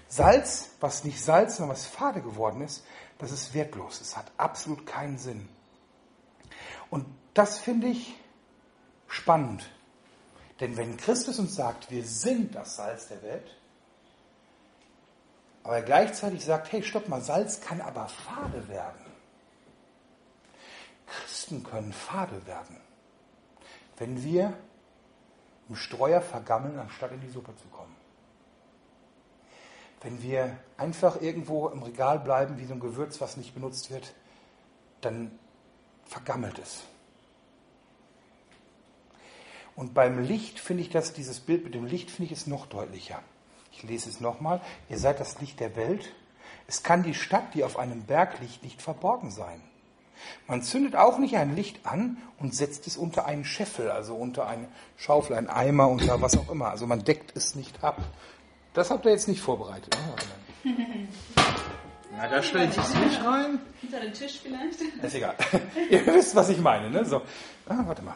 Salz, 0.09 0.71
was 0.81 1.05
nicht 1.05 1.23
Salz, 1.23 1.57
sondern 1.57 1.75
was 1.75 1.87
fade 1.87 2.21
geworden 2.21 2.61
ist, 2.61 2.85
das 3.19 3.31
ist 3.31 3.55
wertlos. 3.55 4.01
Es 4.01 4.17
hat 4.17 4.27
absolut 4.37 4.87
keinen 4.87 5.17
Sinn. 5.17 5.49
Und 6.91 7.07
das 7.35 7.59
finde 7.59 7.87
ich 7.87 8.15
spannend. 9.07 9.71
Denn 10.63 10.77
wenn 10.77 10.97
Christus 10.97 11.41
uns 11.41 11.57
sagt, 11.57 11.91
wir 11.91 12.05
sind 12.05 12.55
das 12.55 12.77
Salz 12.77 13.09
der 13.09 13.21
Welt, 13.25 13.51
aber 15.65 15.75
er 15.75 15.83
gleichzeitig 15.83 16.45
sagt, 16.45 16.71
hey, 16.71 16.85
stopp 16.85 17.09
mal, 17.09 17.21
Salz 17.21 17.61
kann 17.61 17.81
aber 17.81 18.07
fade 18.07 18.69
werden. 18.69 19.05
Christen 21.09 21.65
können 21.65 21.93
fade 21.93 22.47
werden, 22.47 22.77
wenn 23.97 24.23
wir 24.23 24.57
im 25.69 25.75
Streuer 25.75 26.21
vergammeln, 26.21 26.79
anstatt 26.79 27.11
in 27.11 27.21
die 27.21 27.31
Suppe 27.31 27.57
zu 27.57 27.67
kommen. 27.67 27.97
Wenn 30.01 30.23
wir 30.23 30.57
einfach 30.77 31.21
irgendwo 31.21 31.71
im 31.71 31.83
Regal 31.83 32.21
bleiben, 32.21 32.59
wie 32.59 32.67
so 32.67 32.75
ein 32.75 32.81
Gewürz, 32.81 33.21
was 33.21 33.37
nicht 33.37 33.53
benutzt 33.53 33.91
wird, 33.91 34.15
dann 35.01 35.37
vergammelt 36.05 36.61
es. 36.61 36.85
Und 39.75 39.95
beim 39.95 40.23
Licht 40.23 40.61
finde 40.61 40.83
ich 40.83 40.91
das, 40.91 41.13
dieses 41.13 41.41
Bild 41.41 41.65
mit 41.65 41.75
dem 41.75 41.87
Licht 41.87 42.11
finde 42.11 42.33
ich 42.33 42.39
es 42.39 42.47
noch 42.47 42.67
deutlicher. 42.67 43.21
Ich 43.73 43.83
lese 43.83 44.09
es 44.09 44.21
nochmal. 44.21 44.61
Ihr 44.89 44.99
seid 44.99 45.19
das 45.21 45.41
Licht 45.41 45.61
der 45.61 45.77
Welt. 45.77 46.13
Es 46.67 46.83
kann 46.83 47.03
die 47.03 47.15
Stadt, 47.15 47.55
die 47.55 47.65
auf 47.65 47.79
einem 47.79 48.03
Berg 48.03 48.41
liegt, 48.41 48.63
nicht 48.63 48.83
verborgen 48.83 49.31
sein. 49.31 49.61
Man 50.47 50.63
zündet 50.63 50.95
auch 50.95 51.19
nicht 51.19 51.37
ein 51.37 51.57
Licht 51.57 51.85
an 51.85 52.17
und 52.39 52.55
setzt 52.55 52.87
es 52.87 52.97
unter 52.97 53.27
einen 53.27 53.45
Scheffel, 53.45 53.91
also 53.91 54.15
unter 54.15 54.47
eine 54.47 54.69
Schaufel, 54.97 55.37
einen 55.37 55.49
Eimer, 55.49 55.89
unter 55.89 56.21
was 56.21 56.37
auch 56.37 56.51
immer. 56.51 56.71
Also 56.71 56.87
man 56.87 57.05
deckt 57.05 57.37
es 57.37 57.55
nicht 57.55 57.83
ab. 57.83 58.01
Das 58.75 58.91
habt 58.91 59.05
ihr 59.05 59.11
jetzt 59.11 59.29
nicht 59.29 59.41
vorbereitet. 59.41 59.97
Na, 62.17 62.29
da 62.29 62.43
stelle 62.43 62.67
ich 62.67 62.75
das 62.75 62.95
nicht 62.95 63.25
rein. 63.25 63.59
Unter 63.83 64.01
den 64.01 64.13
Tisch 64.13 64.41
vielleicht? 64.43 64.81
Ist 64.81 65.15
egal. 65.15 65.35
Ihr 65.91 66.07
wisst, 66.07 66.35
was 66.37 66.49
ich 66.51 66.59
meine. 66.59 66.91
Ne? 66.91 67.05
So. 67.05 67.23
Ah, 67.69 67.83
warte 67.85 68.03
mal. 68.03 68.15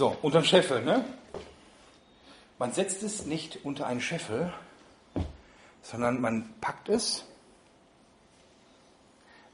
So, 0.00 0.16
unter 0.22 0.40
den 0.40 0.46
Scheffel, 0.46 0.82
ne? 0.82 1.04
Man 2.58 2.72
setzt 2.72 3.02
es 3.02 3.26
nicht 3.26 3.66
unter 3.66 3.86
einen 3.86 4.00
Scheffel, 4.00 4.50
sondern 5.82 6.22
man 6.22 6.54
packt 6.62 6.88
es, 6.88 7.26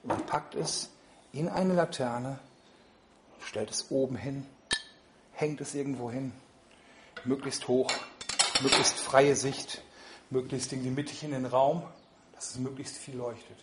man 0.04 0.24
packt 0.24 0.54
es 0.54 0.88
in 1.32 1.48
eine 1.48 1.74
Laterne, 1.74 2.38
stellt 3.40 3.72
es 3.72 3.90
oben 3.90 4.14
hin, 4.14 4.46
hängt 5.32 5.60
es 5.60 5.74
irgendwo 5.74 6.12
hin, 6.12 6.30
möglichst 7.24 7.66
hoch, 7.66 7.90
möglichst 8.62 9.00
freie 9.00 9.34
Sicht, 9.34 9.82
möglichst 10.30 10.72
irgendwie 10.72 10.90
mittig 10.90 11.24
in 11.24 11.32
den 11.32 11.46
Raum, 11.46 11.82
dass 12.36 12.50
es 12.50 12.58
möglichst 12.58 12.96
viel 12.98 13.16
leuchtet. 13.16 13.58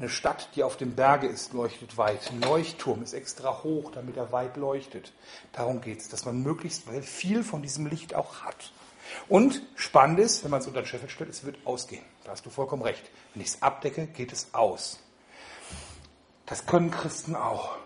Eine 0.00 0.08
Stadt, 0.08 0.48
die 0.54 0.64
auf 0.64 0.78
dem 0.78 0.96
Berge 0.96 1.26
ist, 1.26 1.52
leuchtet 1.52 1.98
weit. 1.98 2.30
Ein 2.30 2.40
Leuchtturm 2.40 3.02
ist 3.02 3.12
extra 3.12 3.62
hoch, 3.62 3.92
damit 3.92 4.16
er 4.16 4.32
weit 4.32 4.56
leuchtet. 4.56 5.12
Darum 5.52 5.82
geht 5.82 6.00
es, 6.00 6.08
dass 6.08 6.24
man 6.24 6.42
möglichst 6.42 6.88
viel 7.02 7.44
von 7.44 7.60
diesem 7.60 7.84
Licht 7.84 8.14
auch 8.14 8.40
hat. 8.40 8.72
Und 9.28 9.60
spannend 9.74 10.18
ist, 10.18 10.42
wenn 10.42 10.52
man 10.52 10.60
es 10.60 10.66
unter 10.66 10.80
den 10.80 10.86
Scheffel 10.86 11.10
stellt, 11.10 11.28
es 11.28 11.44
wird 11.44 11.58
ausgehen. 11.66 12.02
Da 12.24 12.30
hast 12.30 12.46
du 12.46 12.50
vollkommen 12.50 12.80
recht. 12.80 13.02
Wenn 13.34 13.42
ich 13.42 13.48
es 13.48 13.62
abdecke, 13.62 14.06
geht 14.06 14.32
es 14.32 14.54
aus. 14.54 15.00
Das 16.46 16.64
können 16.64 16.90
Christen 16.90 17.36
auch. 17.36 17.76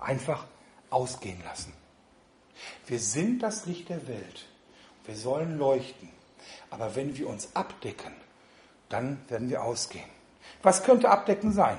Einfach 0.00 0.46
ausgehen 0.88 1.42
lassen. 1.44 1.74
Wir 2.86 2.98
sind 2.98 3.42
das 3.42 3.66
Licht 3.66 3.90
der 3.90 4.08
Welt. 4.08 4.46
Wir 5.04 5.16
sollen 5.16 5.58
leuchten. 5.58 6.08
Aber 6.70 6.96
wenn 6.96 7.14
wir 7.14 7.28
uns 7.28 7.54
abdecken, 7.54 8.14
dann 8.88 9.20
werden 9.28 9.50
wir 9.50 9.62
ausgehen. 9.62 10.21
Was 10.62 10.82
könnte 10.82 11.10
Abdecken 11.10 11.52
sein? 11.52 11.78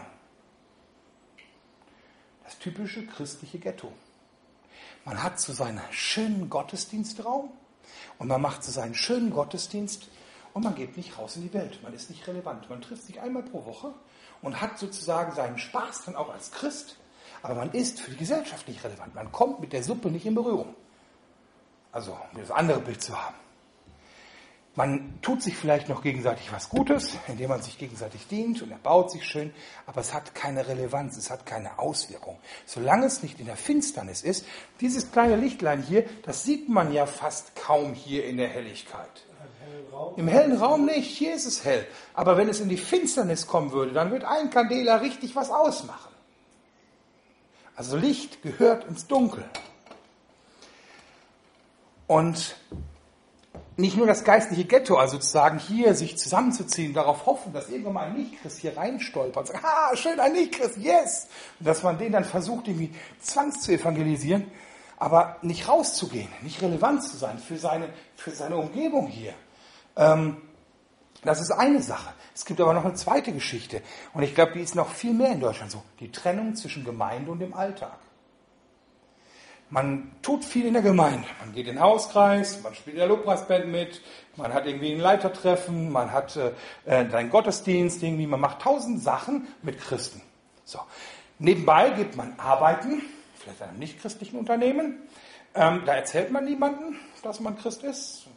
Das 2.43 2.57
typische 2.59 3.05
christliche 3.05 3.59
Ghetto. 3.59 3.91
Man 5.05 5.21
hat 5.21 5.39
so 5.39 5.53
seinen 5.53 5.81
schönen 5.91 6.49
Gottesdienstraum 6.49 7.51
und 8.17 8.27
man 8.27 8.41
macht 8.41 8.63
so 8.63 8.71
seinen 8.71 8.95
schönen 8.95 9.31
Gottesdienst 9.31 10.07
und 10.53 10.63
man 10.63 10.75
geht 10.75 10.97
nicht 10.97 11.17
raus 11.17 11.35
in 11.35 11.43
die 11.43 11.53
Welt. 11.53 11.81
Man 11.83 11.93
ist 11.93 12.09
nicht 12.09 12.25
relevant. 12.27 12.69
Man 12.69 12.81
trifft 12.81 13.03
sich 13.03 13.19
einmal 13.19 13.43
pro 13.43 13.65
Woche 13.65 13.93
und 14.41 14.61
hat 14.61 14.77
sozusagen 14.77 15.33
seinen 15.33 15.57
Spaß 15.57 16.05
dann 16.05 16.15
auch 16.15 16.31
als 16.31 16.51
Christ, 16.51 16.97
aber 17.41 17.55
man 17.55 17.71
ist 17.71 17.99
für 17.99 18.11
die 18.11 18.17
Gesellschaft 18.17 18.67
nicht 18.67 18.83
relevant. 18.83 19.15
Man 19.15 19.31
kommt 19.31 19.59
mit 19.59 19.73
der 19.73 19.83
Suppe 19.83 20.09
nicht 20.09 20.25
in 20.25 20.35
Berührung. 20.35 20.75
Also, 21.91 22.17
um 22.31 22.39
das 22.39 22.51
andere 22.51 22.79
Bild 22.79 23.01
zu 23.01 23.19
haben. 23.21 23.35
Man 24.75 25.19
tut 25.21 25.43
sich 25.43 25.55
vielleicht 25.55 25.87
noch 25.87 26.01
gegenseitig 26.01 26.51
was 26.51 26.69
Gutes, 26.69 27.15
indem 27.27 27.49
man 27.49 27.61
sich 27.61 27.77
gegenseitig 27.77 28.27
dient 28.27 28.63
und 28.63 28.71
erbaut 28.71 29.11
sich 29.11 29.23
schön, 29.23 29.53
aber 29.85 30.01
es 30.01 30.15
hat 30.15 30.33
keine 30.33 30.67
Relevanz, 30.67 31.15
es 31.15 31.29
hat 31.29 31.45
keine 31.45 31.77
Auswirkung. 31.77 32.39
Solange 32.65 33.05
es 33.05 33.21
nicht 33.21 33.39
in 33.39 33.45
der 33.45 33.55
Finsternis 33.55 34.23
ist, 34.23 34.47
dieses 34.81 35.11
kleine 35.11 35.35
Lichtlein 35.35 35.83
hier, 35.83 36.05
das 36.23 36.43
sieht 36.43 36.69
man 36.69 36.91
ja 36.91 37.05
fast 37.05 37.55
kaum 37.55 37.93
hier 37.93 38.25
in 38.25 38.37
der 38.37 38.49
Helligkeit. 38.49 39.25
Im 40.17 40.27
hellen 40.27 40.57
Raum 40.57 40.85
nicht, 40.85 41.09
hier 41.09 41.35
ist 41.35 41.45
es 41.45 41.63
hell. 41.63 41.85
Aber 42.15 42.35
wenn 42.37 42.49
es 42.49 42.59
in 42.59 42.69
die 42.69 42.77
Finsternis 42.77 43.45
kommen 43.45 43.71
würde, 43.71 43.93
dann 43.93 44.11
wird 44.11 44.23
ein 44.23 44.49
Kandela 44.49 44.97
richtig 44.97 45.35
was 45.35 45.51
ausmachen. 45.51 46.11
Also 47.75 47.95
Licht 47.95 48.41
gehört 48.41 48.85
ins 48.85 49.05
Dunkel. 49.05 49.45
Und 52.07 52.55
nicht 53.75 53.97
nur 53.97 54.07
das 54.07 54.23
geistliche 54.23 54.65
Ghetto, 54.65 54.97
also 54.97 55.13
sozusagen 55.13 55.57
hier 55.57 55.95
sich 55.95 56.17
zusammenzuziehen, 56.17 56.93
darauf 56.93 57.25
hoffen, 57.25 57.53
dass 57.53 57.69
irgendwann 57.69 57.93
mal 57.93 58.07
ein 58.07 58.13
Nichtchrist 58.13 58.59
hier 58.59 58.77
reinstolpert 58.77 59.47
sagt, 59.47 59.63
ah, 59.63 59.95
schön, 59.95 60.19
ein 60.19 60.33
Nichtchrist, 60.33 60.77
yes! 60.77 61.27
Und 61.59 61.67
dass 61.67 61.83
man 61.83 61.97
den 61.97 62.11
dann 62.11 62.25
versucht, 62.25 62.67
irgendwie 62.67 62.93
zwangs 63.19 63.61
zu 63.61 63.71
evangelisieren, 63.71 64.45
aber 64.97 65.37
nicht 65.41 65.67
rauszugehen, 65.67 66.29
nicht 66.41 66.61
relevant 66.61 67.03
zu 67.03 67.17
sein 67.17 67.39
für 67.39 67.57
seine, 67.57 67.89
für 68.15 68.31
seine 68.31 68.57
Umgebung 68.57 69.07
hier. 69.07 69.33
Ähm, 69.95 70.37
das 71.23 71.41
ist 71.41 71.51
eine 71.51 71.81
Sache. 71.81 72.13
Es 72.35 72.45
gibt 72.45 72.59
aber 72.59 72.73
noch 72.73 72.85
eine 72.85 72.95
zweite 72.95 73.31
Geschichte. 73.31 73.81
Und 74.13 74.23
ich 74.23 74.35
glaube, 74.35 74.53
die 74.53 74.61
ist 74.61 74.75
noch 74.75 74.89
viel 74.89 75.13
mehr 75.13 75.31
in 75.31 75.39
Deutschland 75.39 75.71
so. 75.71 75.83
Die 75.99 76.11
Trennung 76.11 76.55
zwischen 76.55 76.83
Gemeinde 76.83 77.31
und 77.31 77.39
dem 77.39 77.53
Alltag. 77.53 77.97
Man 79.73 80.11
tut 80.21 80.45
viel 80.45 80.67
in 80.67 80.73
der 80.73 80.83
Gemeinde. 80.83 81.27
Man 81.39 81.51
geht 81.51 81.65
in 81.65 81.77
den 81.77 81.81
Hauskreis, 81.81 82.61
man 82.61 82.75
spielt 82.75 82.93
in 82.93 82.99
der 82.99 83.07
Lobpreisband 83.07 83.69
mit, 83.69 84.03
man 84.35 84.53
hat 84.53 84.67
irgendwie 84.67 84.91
ein 84.91 84.99
Leitertreffen, 84.99 85.91
man 85.91 86.11
hat 86.11 86.37
äh, 86.37 86.51
einen 86.85 87.31
Gottesdienst, 87.31 88.03
irgendwie, 88.03 88.27
man 88.27 88.39
macht 88.39 88.61
tausend 88.61 89.01
Sachen 89.01 89.47
mit 89.63 89.79
Christen. 89.79 90.21
So. 90.63 90.79
Nebenbei 91.39 91.89
geht 91.89 92.15
man 92.15 92.35
arbeiten, 92.37 93.01
vielleicht 93.35 93.61
in 93.61 93.69
einem 93.69 93.79
nichtchristlichen 93.79 94.37
Unternehmen. 94.37 94.99
Ähm, 95.55 95.81
da 95.87 95.95
erzählt 95.95 96.29
man 96.29 96.45
niemandem, 96.45 96.97
dass 97.23 97.39
man 97.39 97.57
Christ 97.57 97.81
ist. 97.81 98.27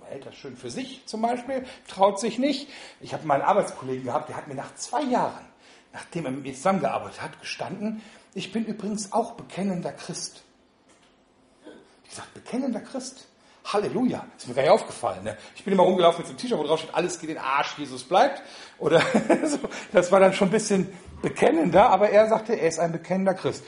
Man 0.00 0.08
hält 0.08 0.24
das 0.24 0.34
schön 0.34 0.56
für 0.56 0.70
sich 0.70 1.02
zum 1.04 1.20
Beispiel, 1.20 1.66
traut 1.88 2.18
sich 2.18 2.38
nicht. 2.38 2.70
Ich 3.02 3.12
habe 3.12 3.26
mal 3.26 3.34
einen 3.34 3.42
Arbeitskollegen 3.42 4.04
gehabt, 4.04 4.30
der 4.30 4.36
hat 4.38 4.48
mir 4.48 4.54
nach 4.54 4.74
zwei 4.76 5.02
Jahren, 5.02 5.44
nachdem 5.92 6.24
er 6.24 6.30
mit 6.30 6.42
mir 6.42 6.54
zusammengearbeitet 6.54 7.20
hat, 7.20 7.38
gestanden, 7.38 8.00
ich 8.32 8.50
bin 8.50 8.64
übrigens 8.64 9.12
auch 9.12 9.32
bekennender 9.32 9.92
Christ. 9.92 10.42
Ich 12.10 12.16
sage, 12.16 12.28
bekennender 12.34 12.80
Christ. 12.80 13.26
Halleluja. 13.64 14.26
Ist 14.36 14.48
mir 14.48 14.54
gar 14.54 14.62
nicht 14.62 14.70
aufgefallen. 14.72 15.22
Ne? 15.22 15.36
Ich 15.54 15.64
bin 15.64 15.72
immer 15.72 15.84
rumgelaufen 15.84 16.18
mit 16.18 16.26
so 16.26 16.32
einem 16.32 16.38
T-Shirt, 16.38 16.58
wo 16.58 16.64
drauf 16.64 16.80
steht, 16.80 16.94
alles 16.94 17.20
geht 17.20 17.30
in 17.30 17.36
den 17.36 17.44
Arsch, 17.44 17.78
Jesus 17.78 18.02
bleibt. 18.02 18.42
Oder 18.78 19.00
so. 19.44 19.58
Das 19.92 20.10
war 20.10 20.18
dann 20.18 20.32
schon 20.32 20.48
ein 20.48 20.52
bisschen 20.52 20.88
bekennender, 21.22 21.88
aber 21.88 22.10
er 22.10 22.28
sagte, 22.28 22.54
er 22.54 22.68
ist 22.68 22.80
ein 22.80 22.90
bekennender 22.90 23.34
Christ. 23.34 23.64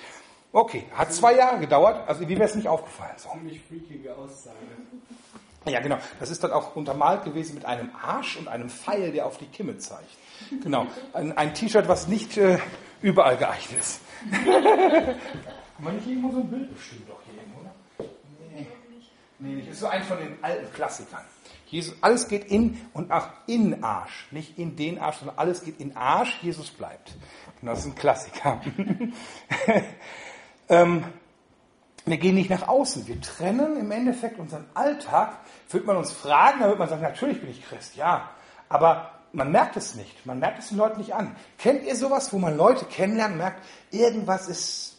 Okay, 0.52 0.84
hat 0.94 1.12
zwei 1.12 1.37
Jahre 1.37 1.61
gedauert, 1.61 2.06
also 2.06 2.28
wie 2.28 2.34
wäre 2.34 2.44
es 2.44 2.54
nicht 2.54 2.68
aufgefallen? 2.68 3.14
So. 3.16 3.30
Ziemlich 3.30 3.62
freakige 3.62 4.14
Aussage. 4.16 4.56
Ja, 5.64 5.80
genau. 5.80 5.99
Das 6.18 6.30
ist 6.30 6.42
dann 6.42 6.50
auch 6.50 6.75
untermalt 6.75 7.25
gewesen 7.25 7.54
mit 7.54 7.64
einem 7.64 7.90
Arsch 8.02 8.37
und 8.37 8.49
einem 8.49 8.68
Pfeil, 8.68 9.12
der 9.12 9.26
auf 9.26 9.38
die 9.38 9.46
Kimme 9.46 9.78
zeigt. 9.78 10.11
Genau. 10.62 10.87
Ein, 11.12 11.37
ein 11.38 11.54
T-Shirt, 11.54 11.87
was 11.87 12.08
nicht 12.08 12.37
äh, 12.37 12.58
überall 13.00 13.37
geeignet 13.37 13.78
ist. 13.78 14.00
Haben 14.32 15.16
wir 15.78 15.92
nicht 15.92 16.06
irgendwo 16.06 16.32
so 16.32 16.38
ein 16.38 16.50
Bild 16.50 16.75
bestimmt 16.75 17.08
doch 17.08 17.20
hier 17.25 17.40
irgendwo, 17.40 17.61
oder? 17.61 17.75
Nee. 18.54 18.66
Nee. 19.42 19.62
Das 19.62 19.75
ist 19.75 19.80
so 19.80 19.88
ein 19.88 20.04
von 20.04 20.18
den 20.18 20.42
alten 20.42 20.72
Klassikern. 20.72 21.25
Jesus, 21.66 21.96
alles 22.00 22.28
geht 22.28 22.44
in 22.44 22.80
und 22.92 23.11
auch 23.11 23.28
in 23.46 23.82
Arsch. 23.82 24.28
Nicht 24.30 24.58
in 24.58 24.76
den 24.76 24.99
Arsch, 24.99 25.16
sondern 25.16 25.38
alles 25.38 25.64
geht 25.64 25.80
in 25.80 25.96
Arsch, 25.96 26.38
Jesus 26.42 26.70
bleibt. 26.70 27.16
Genau, 27.58 27.72
das 27.72 27.80
ist 27.80 27.87
ein 27.87 27.94
Klassiker. 27.94 28.61
ähm, 30.68 31.04
wir 32.04 32.18
gehen 32.18 32.34
nicht 32.34 32.50
nach 32.50 32.68
außen. 32.68 33.08
Wir 33.08 33.20
trennen 33.20 33.78
im 33.78 33.90
Endeffekt 33.90 34.38
unseren 34.38 34.66
Alltag. 34.75 35.38
Wird 35.70 35.87
man 35.87 35.96
uns 35.96 36.12
fragen, 36.12 36.61
dann 36.61 36.68
wird 36.68 36.78
man 36.78 36.88
sagen, 36.88 37.02
natürlich 37.02 37.40
bin 37.40 37.50
ich 37.50 37.64
Christ, 37.64 37.96
ja. 37.96 38.30
Aber 38.68 39.11
man 39.32 39.50
merkt 39.50 39.76
es 39.76 39.94
nicht. 39.94 40.25
Man 40.25 40.38
merkt 40.38 40.61
es 40.61 40.68
den 40.68 40.78
Leuten 40.78 40.99
nicht 40.99 41.14
an. 41.14 41.34
Kennt 41.58 41.84
ihr 41.84 41.96
sowas, 41.96 42.32
wo 42.32 42.38
man 42.38 42.56
Leute 42.56 42.84
kennenlernt 42.84 43.32
und 43.32 43.38
merkt, 43.38 43.64
irgendwas 43.90 44.46
ist, 44.46 44.99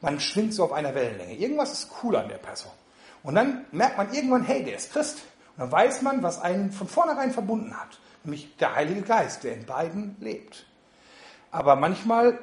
man 0.00 0.20
schwingt 0.20 0.54
so 0.54 0.64
auf 0.64 0.72
einer 0.72 0.94
Wellenlänge. 0.94 1.34
Irgendwas 1.34 1.72
ist 1.72 1.90
cool 2.02 2.14
an 2.14 2.28
der 2.28 2.38
Person. 2.38 2.72
Und 3.26 3.34
dann 3.34 3.64
merkt 3.72 3.98
man 3.98 4.14
irgendwann, 4.14 4.44
hey, 4.44 4.62
der 4.62 4.76
ist 4.76 4.92
Christ. 4.92 5.18
Und 5.56 5.62
dann 5.62 5.72
weiß 5.72 6.02
man, 6.02 6.22
was 6.22 6.40
einen 6.40 6.70
von 6.70 6.86
vornherein 6.86 7.32
verbunden 7.32 7.76
hat. 7.76 7.98
Nämlich 8.22 8.56
der 8.58 8.76
Heilige 8.76 9.02
Geist, 9.02 9.42
der 9.42 9.54
in 9.54 9.66
beiden 9.66 10.16
lebt. 10.20 10.64
Aber 11.50 11.74
manchmal 11.74 12.38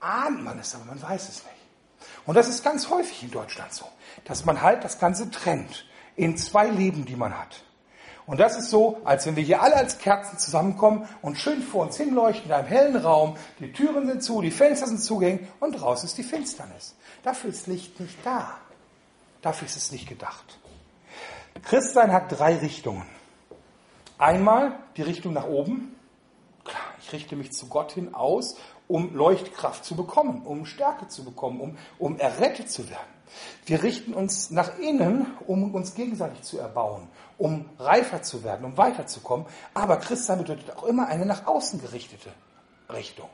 ahnt 0.00 0.42
man 0.42 0.58
es, 0.58 0.74
aber 0.74 0.86
man 0.86 1.02
weiß 1.02 1.28
es 1.28 1.44
nicht. 1.44 2.08
Und 2.24 2.34
das 2.34 2.48
ist 2.48 2.64
ganz 2.64 2.88
häufig 2.88 3.24
in 3.24 3.30
Deutschland 3.30 3.74
so, 3.74 3.84
dass 4.24 4.46
man 4.46 4.62
halt 4.62 4.84
das 4.84 4.98
Ganze 4.98 5.30
trennt 5.30 5.86
in 6.16 6.38
zwei 6.38 6.68
Leben, 6.68 7.04
die 7.04 7.16
man 7.16 7.38
hat. 7.38 7.62
Und 8.24 8.40
das 8.40 8.56
ist 8.56 8.70
so, 8.70 9.02
als 9.04 9.26
wenn 9.26 9.36
wir 9.36 9.42
hier 9.42 9.60
alle 9.60 9.74
als 9.74 9.98
Kerzen 9.98 10.38
zusammenkommen 10.38 11.06
und 11.20 11.36
schön 11.36 11.60
vor 11.60 11.82
uns 11.82 11.98
hinleuchten 11.98 12.46
in 12.46 12.52
einem 12.52 12.68
hellen 12.68 12.96
Raum. 12.96 13.36
Die 13.58 13.70
Türen 13.70 14.06
sind 14.06 14.22
zu, 14.22 14.40
die 14.40 14.50
Fenster 14.50 14.86
sind 14.86 15.02
zugehängt 15.02 15.46
und 15.60 15.72
draußen 15.72 16.06
ist 16.06 16.16
die 16.16 16.22
Finsternis. 16.22 16.94
Dafür 17.22 17.50
ist 17.50 17.66
Licht 17.66 18.00
nicht 18.00 18.16
da. 18.24 18.56
Dafür 19.42 19.66
ist 19.66 19.76
es 19.76 19.92
nicht 19.92 20.08
gedacht. 20.08 20.58
Christsein 21.62 22.12
hat 22.12 22.38
drei 22.38 22.56
Richtungen. 22.56 23.06
Einmal 24.18 24.78
die 24.96 25.02
Richtung 25.02 25.32
nach 25.32 25.46
oben. 25.46 25.94
Klar, 26.64 26.82
ich 27.00 27.12
richte 27.12 27.36
mich 27.36 27.52
zu 27.52 27.68
Gott 27.68 27.92
hin 27.92 28.14
aus, 28.14 28.56
um 28.86 29.14
Leuchtkraft 29.14 29.84
zu 29.84 29.96
bekommen, 29.96 30.42
um 30.44 30.66
Stärke 30.66 31.08
zu 31.08 31.24
bekommen, 31.24 31.60
um, 31.60 31.78
um 31.98 32.18
errettet 32.18 32.70
zu 32.70 32.88
werden. 32.90 33.08
Wir 33.64 33.82
richten 33.82 34.12
uns 34.12 34.50
nach 34.50 34.78
innen, 34.78 35.26
um 35.46 35.74
uns 35.74 35.94
gegenseitig 35.94 36.42
zu 36.42 36.58
erbauen, 36.58 37.08
um 37.38 37.64
reifer 37.78 38.22
zu 38.22 38.42
werden, 38.42 38.64
um 38.64 38.76
weiterzukommen. 38.76 39.46
Aber 39.72 39.96
Christsein 39.98 40.38
bedeutet 40.38 40.76
auch 40.76 40.84
immer 40.84 41.06
eine 41.06 41.24
nach 41.24 41.46
außen 41.46 41.80
gerichtete 41.80 42.30
Richtung. 42.92 43.28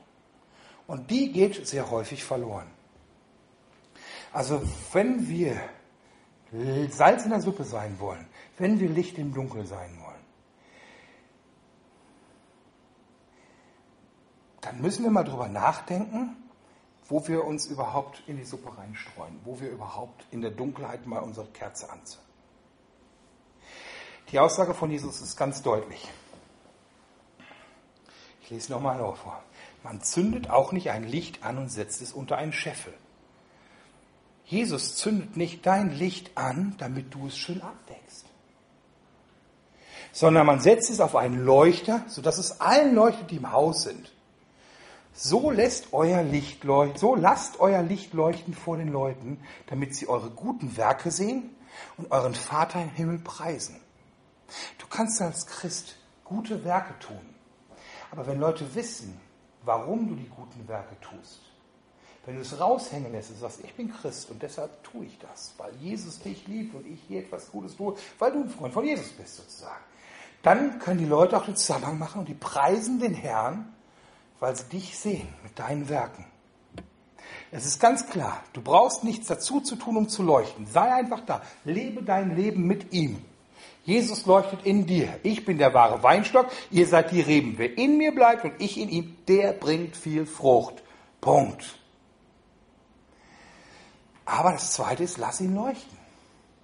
Und 0.85 1.09
die 1.09 1.31
geht 1.31 1.67
sehr 1.67 1.89
häufig 1.89 2.23
verloren. 2.23 2.67
Also 4.31 4.61
wenn 4.93 5.27
wir 5.27 5.59
Salz 6.89 7.23
in 7.23 7.31
der 7.31 7.41
Suppe 7.41 7.63
sein 7.63 7.99
wollen, 7.99 8.25
wenn 8.57 8.79
wir 8.79 8.89
Licht 8.89 9.17
im 9.17 9.33
Dunkeln 9.33 9.67
sein 9.67 9.97
wollen, 10.01 10.17
dann 14.61 14.81
müssen 14.81 15.03
wir 15.03 15.11
mal 15.11 15.23
drüber 15.23 15.49
nachdenken, 15.49 16.35
wo 17.09 17.27
wir 17.27 17.45
uns 17.45 17.67
überhaupt 17.67 18.23
in 18.27 18.37
die 18.37 18.43
Suppe 18.43 18.77
reinstreuen, 18.77 19.39
wo 19.43 19.59
wir 19.59 19.69
überhaupt 19.69 20.25
in 20.31 20.41
der 20.41 20.51
Dunkelheit 20.51 21.05
mal 21.05 21.19
unsere 21.19 21.47
Kerze 21.47 21.89
anzünden. 21.89 22.27
Die 24.31 24.39
Aussage 24.39 24.73
von 24.73 24.91
Jesus 24.91 25.21
ist 25.21 25.37
ganz 25.37 25.61
deutlich. 25.61 26.09
Ich 28.41 28.49
lese 28.49 28.71
nochmal 28.71 28.99
vor. 29.15 29.41
Man 29.83 30.01
zündet 30.01 30.49
auch 30.49 30.73
nicht 30.73 30.91
ein 30.91 31.03
Licht 31.05 31.43
an 31.43 31.57
und 31.57 31.69
setzt 31.69 32.01
es 32.01 32.11
unter 32.11 32.37
einen 32.37 32.51
Scheffel. 32.51 32.93
Jesus 34.47 34.95
zündet 34.95 35.35
nicht 35.35 35.65
dein 35.65 35.93
Licht 35.93 36.37
an, 36.37 36.73
damit 36.77 37.13
du 37.13 37.27
es 37.27 37.37
schön 37.37 37.61
abdeckst, 37.61 38.25
sondern 40.13 40.47
man 40.47 40.61
setzt 40.61 40.89
es 40.89 41.01
auf 41.01 41.17
einen 41.17 41.43
Leuchter, 41.43 42.05
sodass 42.07 42.37
es 42.37 42.61
allen 42.61 42.95
leuchtet, 42.95 43.29
die 43.29 43.35
im 43.35 43.51
Haus 43.51 43.83
sind. 43.83 44.13
So 45.13 45.51
lässt 45.51 45.91
euer 45.91 46.23
Licht 46.23 46.63
leuchten, 46.63 46.97
so 46.97 47.15
lasst 47.15 47.59
euer 47.59 47.81
Licht 47.81 48.13
leuchten 48.13 48.53
vor 48.53 48.77
den 48.77 48.87
Leuten, 48.87 49.39
damit 49.67 49.95
sie 49.95 50.07
eure 50.07 50.29
guten 50.29 50.77
Werke 50.77 51.11
sehen 51.11 51.49
und 51.97 52.11
euren 52.11 52.35
Vater 52.35 52.81
im 52.81 52.91
Himmel 52.91 53.19
preisen. 53.19 53.81
Du 54.77 54.87
kannst 54.87 55.21
als 55.21 55.45
Christ 55.45 55.97
gute 56.23 56.63
Werke 56.63 56.97
tun. 56.99 57.35
Aber 58.11 58.27
wenn 58.27 58.39
Leute 58.39 58.75
wissen, 58.75 59.19
warum 59.65 60.07
du 60.07 60.15
die 60.15 60.29
guten 60.29 60.65
Werke 60.69 60.95
tust, 61.01 61.41
wenn 62.27 62.35
du 62.35 62.41
es 62.41 62.59
raushängen 62.59 63.11
lässt 63.11 63.31
und 63.31 63.39
sagst, 63.39 63.61
ich 63.63 63.73
bin 63.73 63.91
Christ 63.91 64.29
und 64.29 64.43
deshalb 64.43 64.83
tue 64.83 65.05
ich 65.05 65.17
das, 65.17 65.55
weil 65.57 65.73
Jesus 65.81 66.19
dich 66.19 66.45
liebt 66.47 66.75
und 66.75 66.85
ich 66.85 66.99
hier 67.07 67.21
etwas 67.21 67.49
Gutes 67.51 67.75
tue, 67.75 67.95
weil 68.19 68.31
du 68.31 68.41
ein 68.43 68.49
Freund 68.49 68.73
von 68.73 68.85
Jesus 68.85 69.09
bist 69.13 69.37
sozusagen, 69.37 69.83
dann 70.43 70.77
können 70.77 70.99
die 70.99 71.05
Leute 71.05 71.35
auch 71.35 71.45
den 71.45 71.55
Zusammenhang 71.55 71.97
machen 71.97 72.19
und 72.19 72.29
die 72.29 72.35
preisen 72.35 72.99
den 72.99 73.15
Herrn 73.15 73.73
weil 74.39 74.55
sie 74.55 74.65
dich 74.65 74.97
sehen 74.97 75.27
mit 75.43 75.57
deinen 75.57 75.89
Werken. 75.89 76.25
Es 77.51 77.65
ist 77.65 77.79
ganz 77.79 78.07
klar, 78.09 78.43
du 78.53 78.61
brauchst 78.61 79.03
nichts 79.03 79.27
dazu 79.27 79.61
zu 79.61 79.77
tun, 79.77 79.97
um 79.97 80.09
zu 80.09 80.21
leuchten. 80.21 80.67
Sei 80.67 80.93
einfach 80.93 81.21
da. 81.21 81.41
Lebe 81.63 82.03
dein 82.03 82.35
Leben 82.35 82.67
mit 82.67 82.93
ihm. 82.93 83.23
Jesus 83.85 84.25
leuchtet 84.25 84.65
in 84.65 84.85
dir. 84.85 85.17
Ich 85.23 85.45
bin 85.45 85.57
der 85.57 85.73
wahre 85.73 86.03
Weinstock, 86.03 86.47
ihr 86.71 86.85
seid 86.87 87.11
die 87.11 87.21
Reben. 87.21 87.53
Wer 87.57 87.77
in 87.77 87.97
mir 87.97 88.13
bleibt 88.13 88.43
und 88.43 88.53
ich 88.59 88.77
in 88.77 88.89
ihm, 88.89 89.15
der 89.29 89.53
bringt 89.53 89.95
viel 89.95 90.25
Frucht. 90.25 90.83
Punkt. 91.21 91.76
Aber 94.27 94.51
das 94.51 94.73
Zweite 94.73 95.03
ist, 95.03 95.17
lass 95.17 95.39
ihn 95.39 95.55
leuchten. 95.55 95.97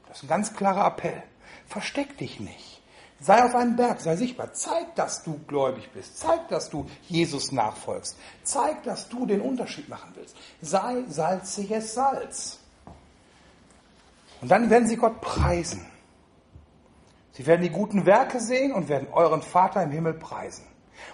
Das 0.07 0.17
ist 0.17 0.23
ein 0.23 0.27
ganz 0.27 0.53
klarer 0.53 0.85
Appell. 0.85 1.23
Versteck 1.65 2.17
dich 2.17 2.41
nicht. 2.41 2.83
Sei 3.21 3.41
auf 3.41 3.55
einem 3.55 3.77
Berg, 3.77 4.01
sei 4.01 4.17
sichtbar. 4.17 4.51
Zeig, 4.51 4.95
dass 4.95 5.23
du 5.23 5.39
gläubig 5.47 5.89
bist. 5.93 6.19
Zeig, 6.19 6.49
dass 6.49 6.69
du 6.69 6.85
Jesus 7.07 7.53
nachfolgst. 7.53 8.17
Zeig, 8.43 8.83
dass 8.83 9.07
du 9.07 9.25
den 9.25 9.39
Unterschied 9.39 9.87
machen 9.87 10.11
willst. 10.15 10.35
Sei 10.61 11.05
salziges 11.07 11.93
Salz. 11.93 12.59
Und 14.41 14.51
dann 14.51 14.69
werden 14.69 14.89
sie 14.89 14.97
Gott 14.97 15.21
preisen. 15.21 15.85
Sie 17.31 17.47
werden 17.47 17.61
die 17.61 17.69
guten 17.69 18.05
Werke 18.05 18.41
sehen 18.41 18.73
und 18.73 18.89
werden 18.89 19.07
euren 19.13 19.41
Vater 19.41 19.81
im 19.81 19.91
Himmel 19.91 20.15
preisen. 20.15 20.65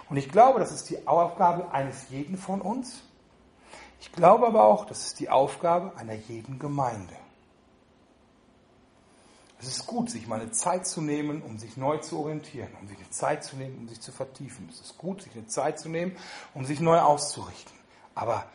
Und 0.08 0.16
ich 0.16 0.28
glaube, 0.28 0.58
das 0.58 0.72
ist 0.72 0.90
die 0.90 1.06
Aufgabe 1.06 1.70
eines 1.70 2.10
jeden 2.10 2.36
von 2.36 2.60
uns. 2.60 3.04
Ich 4.00 4.12
glaube 4.12 4.46
aber 4.46 4.64
auch, 4.64 4.86
das 4.86 5.06
ist 5.06 5.20
die 5.20 5.28
Aufgabe 5.28 5.96
einer 5.96 6.14
jeden 6.14 6.58
Gemeinde. 6.58 7.14
Es 9.60 9.68
ist 9.68 9.86
gut, 9.86 10.08
sich 10.08 10.26
mal 10.26 10.40
eine 10.40 10.52
Zeit 10.52 10.86
zu 10.86 11.02
nehmen, 11.02 11.42
um 11.42 11.58
sich 11.58 11.76
neu 11.76 11.98
zu 11.98 12.18
orientieren, 12.18 12.70
um 12.80 12.88
sich 12.88 12.96
eine 12.96 13.10
Zeit 13.10 13.44
zu 13.44 13.56
nehmen, 13.56 13.76
um 13.76 13.88
sich 13.88 14.00
zu 14.00 14.10
vertiefen. 14.10 14.66
Es 14.70 14.80
ist 14.80 14.96
gut, 14.96 15.22
sich 15.22 15.34
eine 15.34 15.46
Zeit 15.48 15.78
zu 15.78 15.90
nehmen, 15.90 16.16
um 16.54 16.64
sich 16.64 16.80
neu 16.80 16.98
auszurichten. 16.98 17.76
Aber 18.14 18.46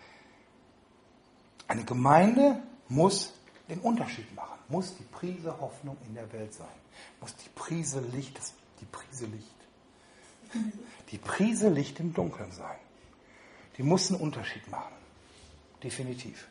eine 1.68 1.84
Gemeinde 1.84 2.60
muss 2.90 3.34
den 3.70 3.80
Unterschied 3.82 4.34
machen, 4.36 4.58
muss 4.68 4.98
die 4.98 5.04
Prise 5.04 5.60
Hoffnung 5.62 5.98
in 6.08 6.16
der 6.16 6.32
Welt 6.34 6.56
sein, 6.56 6.68
muss 7.22 7.36
die 7.36 7.50
Prise 7.50 8.00
Licht, 8.00 8.40
die 8.82 8.86
Prise 8.86 9.28
Licht, 9.28 9.56
die 11.12 11.18
Prise 11.20 11.70
Licht 11.70 12.00
im 12.00 12.16
Dunkeln 12.16 12.52
sein. 12.52 12.78
Die 13.78 13.84
muss 13.84 14.10
einen 14.10 14.22
Unterschied 14.22 14.68
machen. 14.72 14.94
Definitiv. 15.86 16.48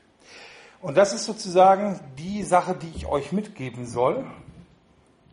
Und 0.80 0.96
das 0.96 1.12
ist 1.12 1.24
sozusagen 1.24 1.98
die 2.16 2.44
Sache, 2.44 2.78
die 2.80 2.92
ich 2.94 3.06
euch 3.06 3.32
mitgeben 3.32 3.84
soll. 3.84 4.24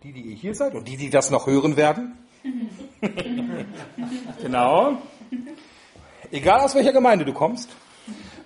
Die, 0.02 0.12
die 0.12 0.22
ihr 0.22 0.36
hier 0.36 0.56
seid 0.56 0.74
und 0.74 0.88
die, 0.88 0.98
die 0.98 1.12
das 1.12 1.30
noch 1.30 1.46
hören 1.46 1.78
werden. 1.78 2.18
genau. 4.42 4.98
Egal 6.32 6.62
aus 6.62 6.74
welcher 6.74 6.94
Gemeinde 6.94 7.26
du 7.26 7.34
kommst. 7.34 7.70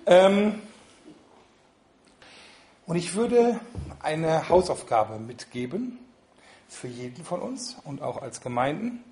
Ähm, 0.04 0.60
und 2.86 2.96
ich 2.96 3.14
würde 3.14 3.58
eine 4.00 4.50
Hausaufgabe 4.50 5.18
mitgeben 5.18 5.98
für 6.68 6.88
jeden 6.88 7.24
von 7.24 7.40
uns 7.40 7.78
und 7.84 8.02
auch 8.02 8.20
als 8.20 8.42
Gemeinden. 8.42 9.02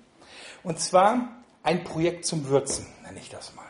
Und 0.61 0.79
zwar 0.79 1.27
ein 1.63 1.83
Projekt 1.83 2.25
zum 2.25 2.45
Würzen, 2.45 2.85
nenne 3.03 3.19
ich 3.19 3.29
das 3.29 3.55
mal. 3.55 3.65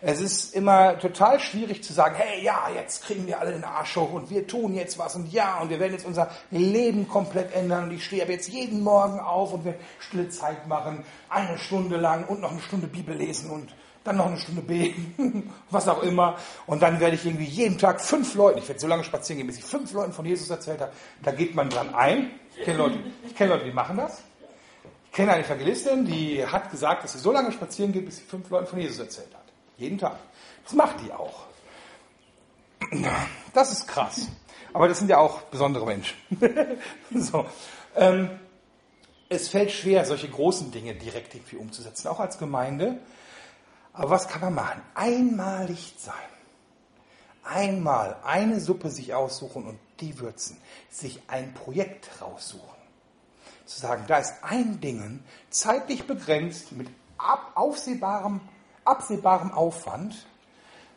Es 0.00 0.20
ist 0.20 0.54
immer 0.54 0.98
total 0.98 1.40
schwierig 1.40 1.82
zu 1.82 1.92
sagen, 1.92 2.14
hey, 2.16 2.42
ja, 2.42 2.68
jetzt 2.74 3.04
kriegen 3.04 3.26
wir 3.26 3.40
alle 3.40 3.52
den 3.52 3.64
Arsch 3.64 3.96
hoch 3.96 4.12
und 4.12 4.30
wir 4.30 4.46
tun 4.46 4.74
jetzt 4.74 4.98
was 4.98 5.16
und 5.16 5.32
ja, 5.32 5.58
und 5.58 5.70
wir 5.70 5.80
werden 5.80 5.92
jetzt 5.92 6.06
unser 6.06 6.30
Leben 6.50 7.08
komplett 7.08 7.52
ändern 7.54 7.84
und 7.84 7.92
ich 7.92 8.04
stehe 8.04 8.22
ab 8.22 8.28
jetzt 8.28 8.48
jeden 8.48 8.82
Morgen 8.82 9.18
auf 9.18 9.52
und 9.52 9.64
wir 9.64 9.74
stille 9.98 10.28
Zeit 10.28 10.68
machen, 10.68 11.04
eine 11.28 11.58
Stunde 11.58 11.96
lang 11.96 12.24
und 12.26 12.40
noch 12.40 12.52
eine 12.52 12.60
Stunde 12.60 12.86
Bibel 12.86 13.16
lesen 13.16 13.50
und 13.50 13.74
dann 14.04 14.16
noch 14.16 14.26
eine 14.26 14.38
Stunde 14.38 14.62
beten, 14.62 15.52
was 15.70 15.88
auch 15.88 16.02
immer. 16.02 16.36
Und 16.66 16.82
dann 16.82 17.00
werde 17.00 17.16
ich 17.16 17.26
irgendwie 17.26 17.44
jeden 17.44 17.78
Tag 17.78 18.00
fünf 18.00 18.34
Leuten, 18.34 18.58
ich 18.58 18.68
werde 18.68 18.80
so 18.80 18.86
lange 18.86 19.04
spazieren 19.04 19.38
gehen, 19.38 19.46
bis 19.46 19.58
ich 19.58 19.64
fünf 19.64 19.92
Leuten 19.92 20.12
von 20.12 20.24
Jesus 20.24 20.48
erzählt 20.48 20.80
habe. 20.80 20.92
Da 21.22 21.32
geht 21.32 21.54
man 21.54 21.68
dran 21.68 21.94
ein. 21.94 22.30
Ich 22.56 22.64
kenne 22.64 22.78
Leute, 22.78 22.98
ich 23.26 23.34
kenne 23.34 23.54
Leute, 23.54 23.64
die 23.64 23.72
machen 23.72 23.96
das. 23.96 24.22
Ich 25.06 25.12
kenne 25.12 25.32
eine 25.32 25.44
Evangelistin, 25.44 26.04
die 26.04 26.46
hat 26.46 26.70
gesagt, 26.70 27.04
dass 27.04 27.12
sie 27.12 27.18
so 27.18 27.32
lange 27.32 27.50
spazieren 27.50 27.92
geht, 27.92 28.06
bis 28.06 28.18
sie 28.18 28.22
fünf 28.22 28.48
Leuten 28.50 28.66
von 28.66 28.78
Jesus 28.78 28.98
erzählt 28.98 29.34
hat. 29.34 29.47
Jeden 29.78 29.96
Tag. 29.96 30.18
Das 30.64 30.74
macht 30.74 31.00
die 31.00 31.12
auch. 31.12 31.46
Das 33.54 33.72
ist 33.72 33.86
krass. 33.88 34.28
Aber 34.72 34.88
das 34.88 34.98
sind 34.98 35.08
ja 35.08 35.18
auch 35.18 35.42
besondere 35.42 35.86
Menschen. 35.86 36.16
so. 37.14 37.46
ähm, 37.96 38.38
es 39.28 39.48
fällt 39.48 39.70
schwer, 39.70 40.04
solche 40.04 40.28
großen 40.28 40.70
Dinge 40.70 40.94
direkt 40.94 41.34
irgendwie 41.34 41.56
umzusetzen, 41.56 42.08
auch 42.08 42.20
als 42.20 42.38
Gemeinde. 42.38 42.98
Aber 43.92 44.10
was 44.10 44.28
kann 44.28 44.40
man 44.40 44.54
machen? 44.54 44.82
Einmalig 44.94 45.94
sein. 45.98 46.14
Einmal 47.44 48.16
eine 48.24 48.60
Suppe 48.60 48.90
sich 48.90 49.14
aussuchen 49.14 49.64
und 49.64 49.78
die 50.00 50.18
würzen. 50.18 50.58
Sich 50.90 51.20
ein 51.28 51.54
Projekt 51.54 52.20
raussuchen. 52.20 52.76
Zu 53.64 53.80
sagen, 53.80 54.04
da 54.06 54.18
ist 54.18 54.34
ein 54.42 54.80
Ding, 54.80 55.22
zeitlich 55.50 56.06
begrenzt, 56.06 56.72
mit 56.72 56.88
aufsehbarem 57.54 58.40
absehbarem 58.88 59.52
Aufwand, 59.52 60.26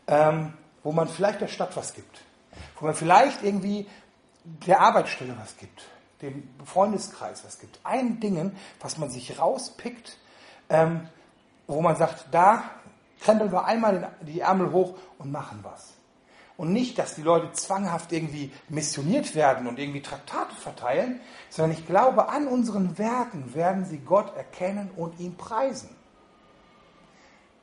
ähm, 0.07 0.53
wo 0.83 0.91
man 0.91 1.07
vielleicht 1.07 1.41
der 1.41 1.47
Stadt 1.47 1.75
was 1.75 1.93
gibt, 1.93 2.21
wo 2.79 2.85
man 2.85 2.95
vielleicht 2.95 3.43
irgendwie 3.43 3.87
der 4.43 4.81
Arbeitsstelle 4.81 5.35
was 5.39 5.57
gibt, 5.57 5.83
dem 6.21 6.47
Freundeskreis 6.65 7.43
was 7.45 7.59
gibt. 7.59 7.79
Ein 7.83 8.19
Ding, 8.19 8.55
was 8.79 8.97
man 8.97 9.09
sich 9.09 9.39
rauspickt, 9.39 10.17
ähm, 10.69 11.07
wo 11.67 11.81
man 11.81 11.95
sagt, 11.95 12.25
da 12.31 12.63
krempeln 13.21 13.51
wir 13.51 13.65
einmal 13.65 14.11
die 14.21 14.39
Ärmel 14.39 14.71
hoch 14.71 14.95
und 15.19 15.31
machen 15.31 15.59
was. 15.63 15.93
Und 16.57 16.73
nicht, 16.73 16.99
dass 16.99 17.15
die 17.15 17.23
Leute 17.23 17.51
zwanghaft 17.53 18.11
irgendwie 18.11 18.51
missioniert 18.69 19.33
werden 19.35 19.67
und 19.67 19.79
irgendwie 19.79 20.01
Traktate 20.01 20.53
verteilen, 20.55 21.19
sondern 21.49 21.77
ich 21.77 21.87
glaube, 21.87 22.29
an 22.29 22.47
unseren 22.47 22.97
Werken 22.97 23.55
werden 23.55 23.85
sie 23.85 23.97
Gott 23.97 24.35
erkennen 24.35 24.91
und 24.95 25.19
ihn 25.19 25.37
preisen. 25.37 25.89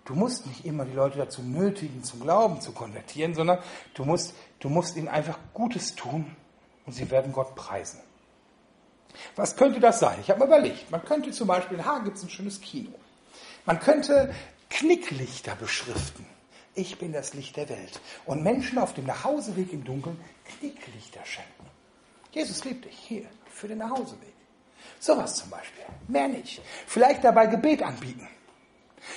Du 0.09 0.15
musst 0.15 0.47
nicht 0.47 0.65
immer 0.65 0.87
die 0.87 0.95
Leute 0.95 1.19
dazu 1.19 1.43
nötigen, 1.43 2.03
zum 2.03 2.21
Glauben 2.21 2.63
zu 2.63 2.73
konvertieren, 2.73 3.35
sondern 3.35 3.59
du 3.93 4.07
musst, 4.07 4.33
du 4.59 4.71
musst 4.71 4.97
ihnen 4.97 5.07
einfach 5.07 5.39
Gutes 5.53 5.97
tun 5.97 6.35
und 6.87 6.95
sie 6.95 7.11
werden 7.11 7.31
Gott 7.31 7.55
preisen. 7.55 8.01
Was 9.37 9.55
könnte 9.55 9.81
das 9.81 10.01
sein? 10.01 10.19
Ich 10.23 10.31
habe 10.31 10.41
mir 10.41 10.47
überlegt, 10.47 10.91
man 10.91 11.05
könnte 11.05 11.31
zum 11.31 11.47
Beispiel, 11.49 11.77
in 11.77 11.85
Hagen 11.85 12.07
gibt 12.07 12.17
es 12.17 12.23
ein 12.23 12.31
schönes 12.31 12.63
Kino. 12.63 12.89
Man 13.67 13.81
könnte 13.81 14.35
Knicklichter 14.71 15.55
beschriften. 15.57 16.25
Ich 16.75 16.99
bin 16.99 17.13
das 17.13 17.35
Licht 17.35 17.59
der 17.59 17.69
Welt. 17.69 18.01
Und 18.25 18.43
Menschen 18.43 18.79
auf 18.79 18.95
dem 18.95 19.05
Nachhauseweg 19.05 19.75
im 19.75 19.85
Dunkeln 19.85 20.19
Knicklichter 20.59 21.21
schenken. 21.27 21.67
Jesus 22.33 22.65
liebt 22.65 22.87
dich 22.87 22.97
hier 22.97 23.27
für 23.51 23.69
den 23.69 23.77
Nachhauseweg. 23.77 24.33
Sowas 25.01 25.35
zum 25.35 25.51
Beispiel. 25.51 25.85
Mehr 26.07 26.29
nicht. 26.29 26.63
Vielleicht 26.87 27.25
dabei 27.25 27.47
Gebet 27.47 27.83
anbieten. 27.83 28.27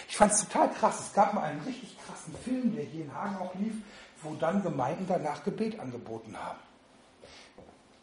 Ich 0.08 0.17
fand 0.17 0.32
es 0.32 0.48
total 0.48 0.72
krass. 0.72 1.00
Es 1.00 1.13
gab 1.13 1.34
mal 1.34 1.44
einen 1.44 1.62
richtig 1.62 1.98
krassen 2.06 2.36
Film, 2.44 2.76
der 2.76 2.86
hier 2.86 3.06
in 3.06 3.13
Hagen 3.13 3.38
auch 3.38 3.54
lief, 3.56 3.74
wo 4.24 4.34
dann 4.36 4.62
Gemeinden 4.63 5.06
danach 5.08 5.44
Gebet 5.44 5.80
angeboten 5.80 6.36
haben. 6.38 6.60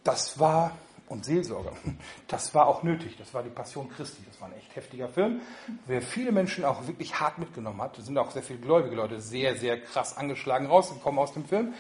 Das 0.04 0.38
war, 0.38 0.72
und 1.08 1.24
Seelsorge, 1.24 1.72
das 2.28 2.54
war 2.54 2.66
auch 2.66 2.82
nötig. 2.82 3.16
Das 3.18 3.34
war 3.34 3.42
die 3.42 3.50
Passion 3.50 3.88
Christi. 3.90 4.22
Das 4.26 4.40
war 4.40 4.48
ein 4.48 4.54
echt 4.56 4.74
heftiger 4.74 5.08
Film, 5.08 5.40
der 5.88 6.02
viele 6.02 6.32
Menschen 6.32 6.64
auch 6.64 6.86
wirklich 6.86 7.18
hart 7.18 7.38
mitgenommen 7.38 7.80
hat. 7.80 7.98
Da 7.98 8.02
sind 8.02 8.16
auch 8.18 8.30
sehr 8.30 8.42
viele 8.42 8.58
gläubige 8.58 8.96
Leute 8.96 9.20
sehr, 9.20 9.56
sehr 9.56 9.80
krass 9.80 10.16
angeschlagen 10.16 10.66
rausgekommen 10.66 11.18
aus 11.18 11.32
dem 11.32 11.44
Film. 11.44 11.74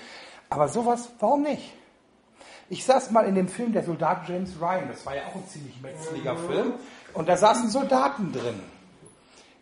Aber 0.50 0.68
sowas, 0.68 1.10
warum 1.18 1.42
nicht? 1.42 1.74
Ich 2.70 2.84
saß 2.84 3.10
mal 3.12 3.26
in 3.26 3.34
dem 3.34 3.48
Film 3.48 3.72
Der 3.72 3.82
Soldat 3.82 4.28
James 4.28 4.60
Ryan, 4.60 4.88
das 4.88 5.04
war 5.06 5.16
ja 5.16 5.22
auch 5.26 5.34
ein 5.34 5.46
ziemlich 5.48 5.80
metzliger 5.80 6.36
Film, 6.36 6.74
und 7.14 7.28
da 7.28 7.36
saßen 7.36 7.70
Soldaten 7.70 8.32
drin 8.32 8.60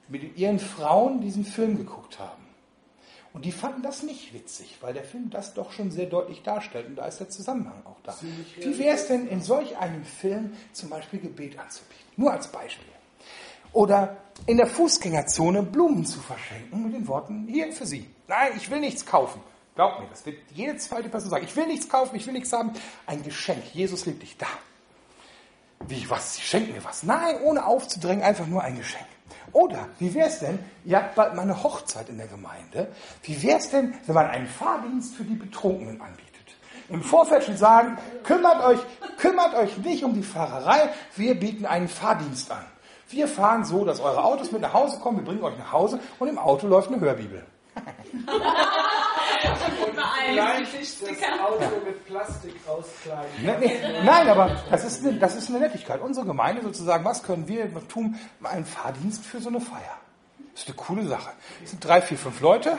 mit 0.09 0.37
ihren 0.37 0.59
Frauen 0.59 1.21
diesen 1.21 1.45
Film 1.45 1.77
geguckt 1.77 2.19
haben. 2.19 2.47
Und 3.33 3.45
die 3.45 3.53
fanden 3.53 3.83
das 3.83 4.03
nicht 4.03 4.33
witzig, 4.33 4.79
weil 4.81 4.95
der 4.95 5.05
Film 5.05 5.29
das 5.29 5.53
doch 5.53 5.71
schon 5.71 5.91
sehr 5.91 6.07
deutlich 6.07 6.43
darstellt 6.43 6.87
und 6.87 6.97
da 6.97 7.07
ist 7.07 7.21
der 7.21 7.29
Zusammenhang 7.29 7.83
auch 7.85 8.01
da. 8.03 8.17
Wie 8.59 8.79
wäre 8.79 8.97
es 8.97 9.09
denn 9.09 9.29
in 9.29 9.43
solch 9.43 9.77
einem 9.77 10.05
Film 10.05 10.55
zum 10.73 10.89
Beispiel 10.89 11.21
Gebet 11.21 11.59
anzubieten? 11.59 12.07
Nur 12.17 12.33
als 12.33 12.49
Beispiel. 12.49 12.89
Oder 13.75 14.17
in 14.47 14.57
der 14.57 14.67
Fußgängerzone 14.67 15.63
Blumen 15.63 16.07
zu 16.07 16.21
verschenken 16.21 16.83
mit 16.83 16.95
den 16.95 17.07
Worten, 17.09 17.47
hier 17.47 17.71
für 17.73 17.85
Sie. 17.85 18.09
Nein, 18.27 18.53
ich 18.57 18.71
will 18.71 18.81
nichts 18.81 19.05
kaufen. 19.05 19.43
Glaubt 19.75 20.01
mir, 20.01 20.07
das 20.09 20.25
wird 20.25 20.39
jede 20.55 20.79
zweite 20.79 21.11
Person 21.11 21.29
sagen. 21.29 21.45
Ich 21.45 21.55
will 21.55 21.67
nichts 21.67 21.91
kaufen, 21.91 22.17
ich 22.17 22.27
will 22.27 22.33
nichts 22.33 22.55
haben. 22.55 22.73
Ein 23.07 23.23
Geschenk. 23.23 23.63
Jesus 23.75 24.07
liebt 24.07 24.23
dich 24.23 24.39
da. 24.39 24.47
Wie, 25.87 26.09
was? 26.09 26.37
Sie 26.37 26.41
schenken 26.41 26.73
mir 26.73 26.83
was? 26.85 27.03
Nein, 27.03 27.37
ohne 27.43 27.67
aufzudrängen, 27.67 28.25
einfach 28.25 28.47
nur 28.47 28.63
ein 28.63 28.79
Geschenk. 28.79 29.07
Oder 29.53 29.89
wie 29.99 30.15
wäre 30.15 30.29
es 30.29 30.39
denn, 30.41 30.59
ihr 30.85 30.99
habt 30.99 31.15
bald 31.15 31.35
mal 31.35 31.43
eine 31.43 31.63
Hochzeit 31.63 32.09
in 32.09 32.19
der 32.19 32.27
Gemeinde, 32.27 32.89
wie 33.23 33.43
wäre 33.43 33.59
es 33.59 33.71
denn, 33.71 33.95
wenn 34.07 34.15
man 34.15 34.27
einen 34.27 34.47
Fahrdienst 34.47 35.15
für 35.15 35.25
die 35.25 35.35
Betrunkenen 35.35 36.01
anbietet? 36.01 36.27
Im 36.89 37.03
Vorfeld 37.03 37.45
schon 37.45 37.57
sagen, 37.57 37.99
kümmert 38.23 38.63
euch, 38.65 38.79
kümmert 39.19 39.55
euch 39.55 39.77
nicht 39.79 40.05
um 40.05 40.15
die 40.15 40.23
Fahrerei, 40.23 40.91
wir 41.17 41.39
bieten 41.39 41.67
einen 41.67 41.89
Fahrdienst 41.89 42.51
an. 42.51 42.65
Wir 43.09 43.29
fahren 43.29 43.65
so, 43.65 43.85
dass 43.85 44.01
eure 44.01 44.25
Autos 44.25 44.53
mit 44.53 44.63
nach 44.63 44.75
Hause 44.75 44.99
kommen, 44.99 45.19
wir 45.19 45.25
bringen 45.25 45.43
euch 45.43 45.59
nach 45.59 45.73
Hause 45.73 46.01
und 46.19 46.29
im 46.29 46.39
Auto 46.39 46.67
läuft 46.67 46.93
eine 46.93 47.01
Hörbibel. 47.01 47.45
Vielleicht 50.27 51.03
das 51.03 51.41
Auto 51.41 51.85
mit 51.85 52.05
Plastik 52.07 52.55
auskleiden. 52.67 53.31
Nee, 53.61 53.81
nein, 54.05 54.29
aber 54.29 54.57
das 54.71 54.85
ist, 54.85 55.05
eine, 55.05 55.19
das 55.19 55.37
ist 55.37 55.49
eine 55.51 55.61
Nettigkeit. 55.61 56.01
Unsere 56.01 56.27
Gemeinde 56.27 56.63
sozusagen, 56.63 57.05
was 57.05 57.23
können 57.23 57.49
wir 57.49 57.71
tun? 57.89 58.17
Einen 58.43 58.65
Fahrdienst 58.65 59.25
für 59.25 59.41
so 59.41 59.49
eine 59.49 59.61
Feier. 59.61 59.97
Das 60.53 60.63
ist 60.63 60.69
eine 60.69 60.77
coole 60.77 61.07
Sache. 61.07 61.31
Es 61.63 61.71
sind 61.71 61.85
drei, 61.85 62.01
vier, 62.01 62.17
fünf 62.17 62.41
Leute, 62.41 62.79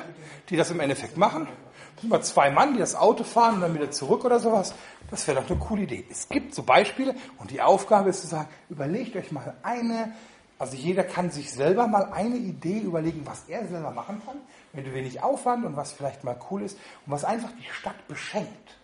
die 0.50 0.58
das 0.58 0.72
im 0.72 0.80
Endeffekt 0.80 1.18
machen. 1.18 1.48
Es 1.96 2.02
sind 2.02 2.10
mal 2.10 2.22
zwei 2.22 2.50
Mann, 2.50 2.74
die 2.74 2.80
das 2.80 2.96
Auto 2.96 3.24
fahren 3.24 3.56
und 3.56 3.62
dann 3.62 3.74
wieder 3.74 3.92
zurück 3.92 4.26
oder 4.26 4.40
sowas. 4.40 4.74
Das 5.10 5.28
wäre 5.28 5.42
doch 5.42 5.50
eine 5.50 5.60
coole 5.60 5.84
Idee. 5.84 6.06
Es 6.10 6.28
gibt 6.28 6.54
so 6.54 6.64
Beispiele 6.64 7.16
und 7.38 7.52
die 7.52 7.62
Aufgabe 7.62 8.10
ist 8.10 8.22
zu 8.22 8.28
sagen, 8.28 8.50
überlegt 8.70 9.16
euch 9.16 9.32
mal 9.32 9.56
eine, 9.64 10.14
also 10.60 10.76
jeder 10.76 11.04
kann 11.04 11.30
sich 11.30 11.52
selber 11.52 11.88
mal 11.88 12.12
eine 12.12 12.38
Idee 12.38 12.80
überlegen, 12.80 13.26
was 13.26 13.44
er 13.48 13.68
selber 13.68 13.92
machen 13.92 14.22
kann 14.26 14.38
mit 14.74 14.92
wenig 14.94 15.22
Aufwand 15.22 15.66
und 15.66 15.76
was 15.76 15.94
vielleicht 15.94 16.24
mal 16.24 16.38
cool 16.50 16.64
ist 16.64 16.78
und 17.06 17.12
was 17.12 17.24
einfach 17.24 17.52
die 17.52 17.72
Stadt 17.72 18.08
beschenkt. 18.08 18.78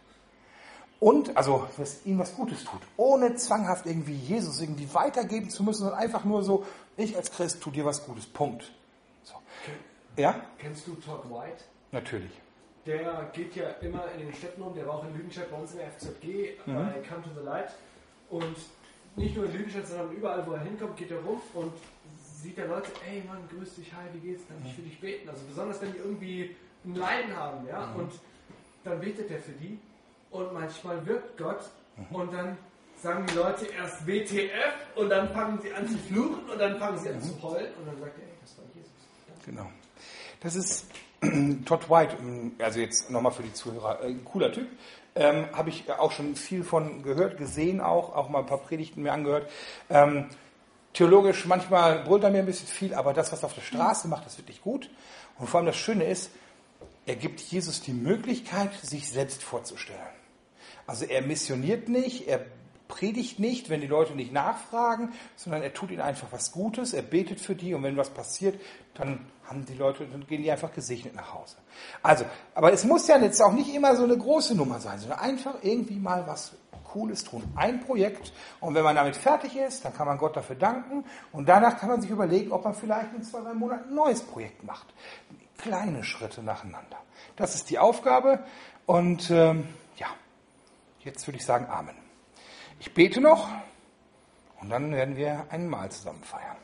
Und, 1.00 1.36
also, 1.36 1.68
was 1.76 2.06
ihm 2.06 2.20
was 2.20 2.34
Gutes 2.36 2.64
tut, 2.64 2.80
ohne 2.96 3.36
zwanghaft 3.36 3.86
irgendwie 3.86 4.16
Jesus 4.16 4.62
irgendwie 4.62 4.94
weitergeben 4.94 5.50
zu 5.50 5.64
müssen, 5.64 5.82
sondern 5.82 6.00
einfach 6.00 6.24
nur 6.24 6.44
so, 6.44 6.66
ich 6.96 7.18
als 7.18 7.30
Christ 7.32 7.62
tu 7.62 7.72
dir 7.72 7.84
was 7.84 8.06
Gutes. 8.06 8.26
Punkt. 8.26 8.72
So. 9.24 9.34
Ja? 10.16 10.36
Kennst 10.60 10.88
du 10.88 10.96
Todd 10.96 11.30
White? 11.30 11.66
Natürlich. 11.92 12.32
Der 12.86 13.30
geht 13.34 13.56
ja 13.56 13.68
immer 13.82 14.10
in 14.14 14.20
den 14.28 14.34
Städten 14.34 14.62
um, 14.62 14.74
der 14.74 14.88
war 14.88 14.96
auch 14.96 15.04
in 15.06 15.14
Lüdenscheid 15.14 15.50
bei 15.52 15.58
uns 15.58 15.72
in 15.72 15.80
der 15.80 15.92
FZG, 15.92 16.58
mhm. 16.66 16.74
bei 16.74 17.02
Come 17.10 17.24
to 17.24 17.30
the 17.38 17.46
Light. 17.46 17.74
Und 18.30 18.56
nicht 19.16 19.36
nur 19.36 19.46
in 19.46 19.54
Lüdenscheid, 19.54 19.88
sondern 19.88 20.12
überall, 20.12 20.46
wo 20.48 20.54
er 20.54 20.62
hinkommt, 20.62 20.98
geht 20.98 21.12
er 21.12 21.20
rum 21.20 21.42
und 21.54 21.74
sieht 22.42 22.58
der 22.58 22.68
Leute, 22.68 22.92
ey 23.08 23.24
Mann, 23.28 23.40
grüß 23.50 23.76
dich, 23.76 23.94
hi, 23.94 24.06
wie 24.14 24.28
geht's? 24.28 24.44
Dann 24.48 24.58
ich 24.66 24.74
für 24.74 24.82
dich 24.82 25.00
beten. 25.00 25.30
Also 25.30 25.46
besonders 25.48 25.82
wenn 25.82 25.94
die 25.94 26.00
irgendwie 26.00 26.56
ein 26.86 26.96
Leiden 26.96 27.36
haben, 27.36 27.68
ja, 27.68 27.88
mhm. 27.88 28.02
und 28.02 28.12
dann 28.84 29.00
betet 29.00 29.32
er 29.32 29.40
für 29.40 29.54
die 29.54 29.80
und 30.32 30.54
manchmal 30.54 31.06
wirkt 31.06 31.38
Gott 31.38 31.70
mhm. 31.96 32.16
und 32.16 32.34
dann 32.34 32.58
sagen 33.02 33.26
die 33.30 33.36
Leute 33.36 33.66
erst 33.68 34.06
WTF 34.08 34.74
und 34.96 35.10
dann 35.10 35.30
fangen 35.34 35.60
sie 35.62 35.74
an 35.74 35.88
zu 35.88 35.98
fluchen 35.98 36.50
und 36.50 36.60
dann 36.60 36.80
fangen 36.80 36.98
sie 36.98 37.10
an 37.10 37.16
mhm. 37.16 37.22
zu 37.22 37.42
heulen 37.42 37.74
und 37.80 37.88
dann 37.88 38.00
sagt 38.00 38.18
er, 38.18 38.24
ey, 38.24 38.34
das 38.42 38.58
war 38.58 38.66
Jesus. 38.76 38.92
Danke. 39.28 39.52
Genau. 39.52 39.72
Das 40.42 40.56
ist 40.56 40.86
Todd 41.66 41.90
White, 41.90 42.18
also 42.60 42.80
jetzt 42.80 43.10
nochmal 43.10 43.32
für 43.32 43.44
die 43.44 43.54
Zuhörer, 43.54 44.04
äh, 44.04 44.14
cooler 44.26 44.52
Typ, 44.52 44.68
ähm, 45.16 45.46
habe 45.54 45.70
ich 45.70 45.92
auch 45.92 46.12
schon 46.12 46.36
viel 46.36 46.64
von 46.64 47.04
gehört, 47.04 47.38
gesehen 47.38 47.82
auch, 47.82 48.16
auch 48.16 48.30
mal 48.30 48.40
ein 48.40 48.46
paar 48.46 48.60
Predigten 48.60 49.04
mir 49.04 49.14
angehört. 49.14 49.50
Ähm, 49.90 50.26
theologisch 50.94 51.46
manchmal 51.46 52.04
brüllt 52.04 52.24
er 52.24 52.32
mir 52.32 52.40
ein 52.40 52.46
bisschen 52.46 52.68
viel, 52.68 52.94
aber 52.94 53.14
das, 53.14 53.32
was 53.32 53.44
er 53.44 53.48
auf 53.48 53.56
der 53.56 53.62
Straße 53.62 54.08
macht, 54.08 54.26
ist 54.26 54.38
wirklich 54.38 54.62
gut. 54.62 54.90
Und 55.38 55.48
vor 55.48 55.60
allem 55.60 55.68
das 55.68 55.78
Schöne 55.78 56.06
ist, 56.06 56.32
er 57.06 57.16
gibt 57.16 57.40
Jesus 57.42 57.82
die 57.82 57.94
Möglichkeit, 57.94 58.74
sich 58.82 59.10
selbst 59.10 59.44
vorzustellen. 59.44 60.00
Also 60.88 61.06
er 61.06 61.22
missioniert 61.22 61.90
nicht, 61.90 62.28
er 62.28 62.46
predigt 62.88 63.40
nicht, 63.40 63.70
wenn 63.70 63.82
die 63.82 63.88
Leute 63.88 64.14
nicht 64.14 64.32
nachfragen, 64.32 65.14
sondern 65.36 65.64
er 65.64 65.74
tut 65.74 65.92
ihnen 65.92 66.02
einfach 66.02 66.28
was 66.32 66.52
Gutes, 66.52 66.94
er 66.94 67.02
betet 67.02 67.40
für 67.40 67.56
die 67.56 67.74
und 67.74 67.84
wenn 67.84 67.98
was 67.98 68.10
passiert, 68.10 68.60
dann 68.94 69.26
haben 69.46 69.66
die 69.66 69.74
Leute, 69.74 70.06
dann 70.06 70.26
gehen 70.28 70.42
die 70.42 70.52
einfach 70.52 70.74
gesegnet 70.74 71.16
nach 71.16 71.34
Hause. 71.34 71.58
Also, 72.02 72.26
aber 72.56 72.72
es 72.72 72.84
muss 72.86 73.08
ja 73.08 73.18
jetzt 73.18 73.42
auch 73.42 73.54
nicht 73.54 73.74
immer 73.74 73.96
so 73.96 74.04
eine 74.04 74.18
große 74.18 74.56
Nummer 74.56 74.80
sein, 74.80 75.00
sondern 75.00 75.20
einfach 75.20 75.56
irgendwie 75.62 76.00
mal 76.00 76.26
was 76.28 76.54
Cooles 76.94 77.24
tun. 77.24 77.44
Ein 77.56 77.84
Projekt 77.84 78.32
und 78.60 78.76
wenn 78.76 78.84
man 78.84 78.96
damit 78.96 79.16
fertig 79.16 79.56
ist, 79.56 79.84
dann 79.84 79.96
kann 79.96 80.08
man 80.08 80.20
Gott 80.20 80.38
dafür 80.38 80.56
danken 80.56 81.04
und 81.32 81.50
danach 81.50 81.80
kann 81.80 81.90
man 81.90 82.02
sich 82.02 82.12
überlegen, 82.12 82.52
ob 82.52 82.64
man 82.64 82.76
vielleicht 82.76 83.14
in 83.16 83.24
zwei, 83.24 83.42
drei 83.42 83.54
Monaten 83.54 83.90
ein 83.90 83.96
neues 83.96 84.22
Projekt 84.22 84.64
macht. 84.64 84.94
Kleine 85.58 86.04
Schritte 86.04 86.44
nacheinander. 86.44 86.98
Das 87.36 87.56
ist 87.56 87.70
die 87.72 87.80
Aufgabe 87.80 88.44
und 88.86 89.32
ähm, 89.32 89.68
ja, 89.98 90.08
jetzt 91.00 91.28
würde 91.28 91.38
ich 91.38 91.46
sagen 91.46 91.66
Amen. 91.68 92.03
Ich 92.84 92.94
bete 92.94 93.22
noch 93.22 93.48
und 94.60 94.70
dann 94.70 94.92
werden 94.92 95.16
wir 95.16 95.46
ein 95.50 95.70
Mahl 95.70 95.90
zusammen 95.90 96.22
feiern. 96.22 96.58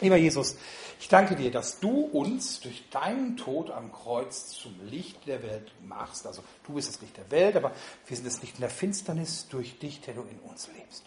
Lieber 0.00 0.16
Jesus, 0.16 0.56
ich 0.98 1.08
danke 1.08 1.36
dir, 1.36 1.50
dass 1.50 1.80
du 1.80 2.00
uns 2.00 2.60
durch 2.60 2.88
deinen 2.88 3.36
Tod 3.36 3.70
am 3.70 3.92
Kreuz 3.92 4.46
zum 4.46 4.74
Licht 4.86 5.26
der 5.26 5.42
Welt 5.42 5.70
machst. 5.82 6.26
Also 6.26 6.42
du 6.66 6.72
bist 6.72 6.88
das 6.88 7.02
Licht 7.02 7.18
der 7.18 7.30
Welt, 7.30 7.56
aber 7.56 7.72
wir 8.06 8.16
sind 8.16 8.26
das 8.26 8.40
Licht 8.40 8.54
in 8.54 8.62
der 8.62 8.70
Finsternis 8.70 9.46
durch 9.48 9.78
dich, 9.78 10.00
der 10.00 10.14
du 10.14 10.22
in 10.22 10.38
uns 10.38 10.70
lebst. 10.78 11.04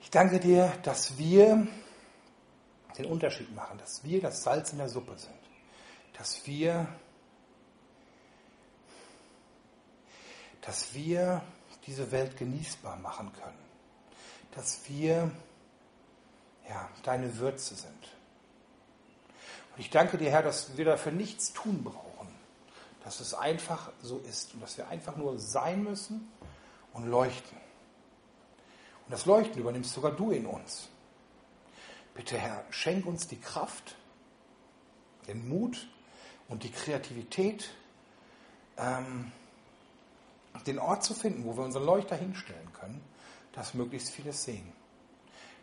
Ich 0.00 0.08
danke 0.08 0.40
dir, 0.40 0.72
dass 0.82 1.18
wir 1.18 1.66
den 2.96 3.04
Unterschied 3.04 3.54
machen, 3.54 3.76
dass 3.76 4.04
wir 4.04 4.22
das 4.22 4.42
Salz 4.42 4.72
in 4.72 4.78
der 4.78 4.88
Suppe 4.88 5.18
sind, 5.18 5.34
dass 6.16 6.46
wir, 6.46 6.88
dass 10.62 10.94
wir 10.94 11.42
diese 11.86 12.10
Welt 12.12 12.36
genießbar 12.36 12.96
machen 12.96 13.32
können. 13.32 13.58
Dass 14.52 14.88
wir 14.88 15.30
ja, 16.68 16.88
deine 17.02 17.38
Würze 17.38 17.74
sind. 17.74 17.90
Und 19.74 19.80
ich 19.80 19.90
danke 19.90 20.18
dir, 20.18 20.30
Herr, 20.30 20.42
dass 20.42 20.76
wir 20.76 20.84
dafür 20.84 21.12
nichts 21.12 21.52
tun 21.52 21.82
brauchen. 21.82 22.28
Dass 23.02 23.20
es 23.20 23.34
einfach 23.34 23.92
so 24.00 24.18
ist 24.18 24.54
und 24.54 24.60
dass 24.60 24.78
wir 24.78 24.88
einfach 24.88 25.16
nur 25.16 25.38
sein 25.38 25.82
müssen 25.82 26.30
und 26.92 27.06
leuchten. 27.06 27.58
Und 29.04 29.12
das 29.12 29.26
Leuchten 29.26 29.60
übernimmst 29.60 29.92
sogar 29.92 30.12
du 30.12 30.30
in 30.30 30.46
uns. 30.46 30.88
Bitte, 32.14 32.38
Herr, 32.38 32.64
schenk 32.70 33.04
uns 33.06 33.26
die 33.26 33.40
Kraft, 33.40 33.96
den 35.26 35.48
Mut 35.48 35.88
und 36.48 36.62
die 36.62 36.70
Kreativität, 36.70 37.70
ähm, 38.78 39.32
den 40.62 40.78
Ort 40.78 41.04
zu 41.04 41.14
finden, 41.14 41.44
wo 41.44 41.56
wir 41.56 41.64
unseren 41.64 41.84
Leuchter 41.84 42.16
hinstellen 42.16 42.72
können, 42.72 43.02
dass 43.52 43.74
möglichst 43.74 44.10
vieles 44.10 44.44
sehen. 44.44 44.72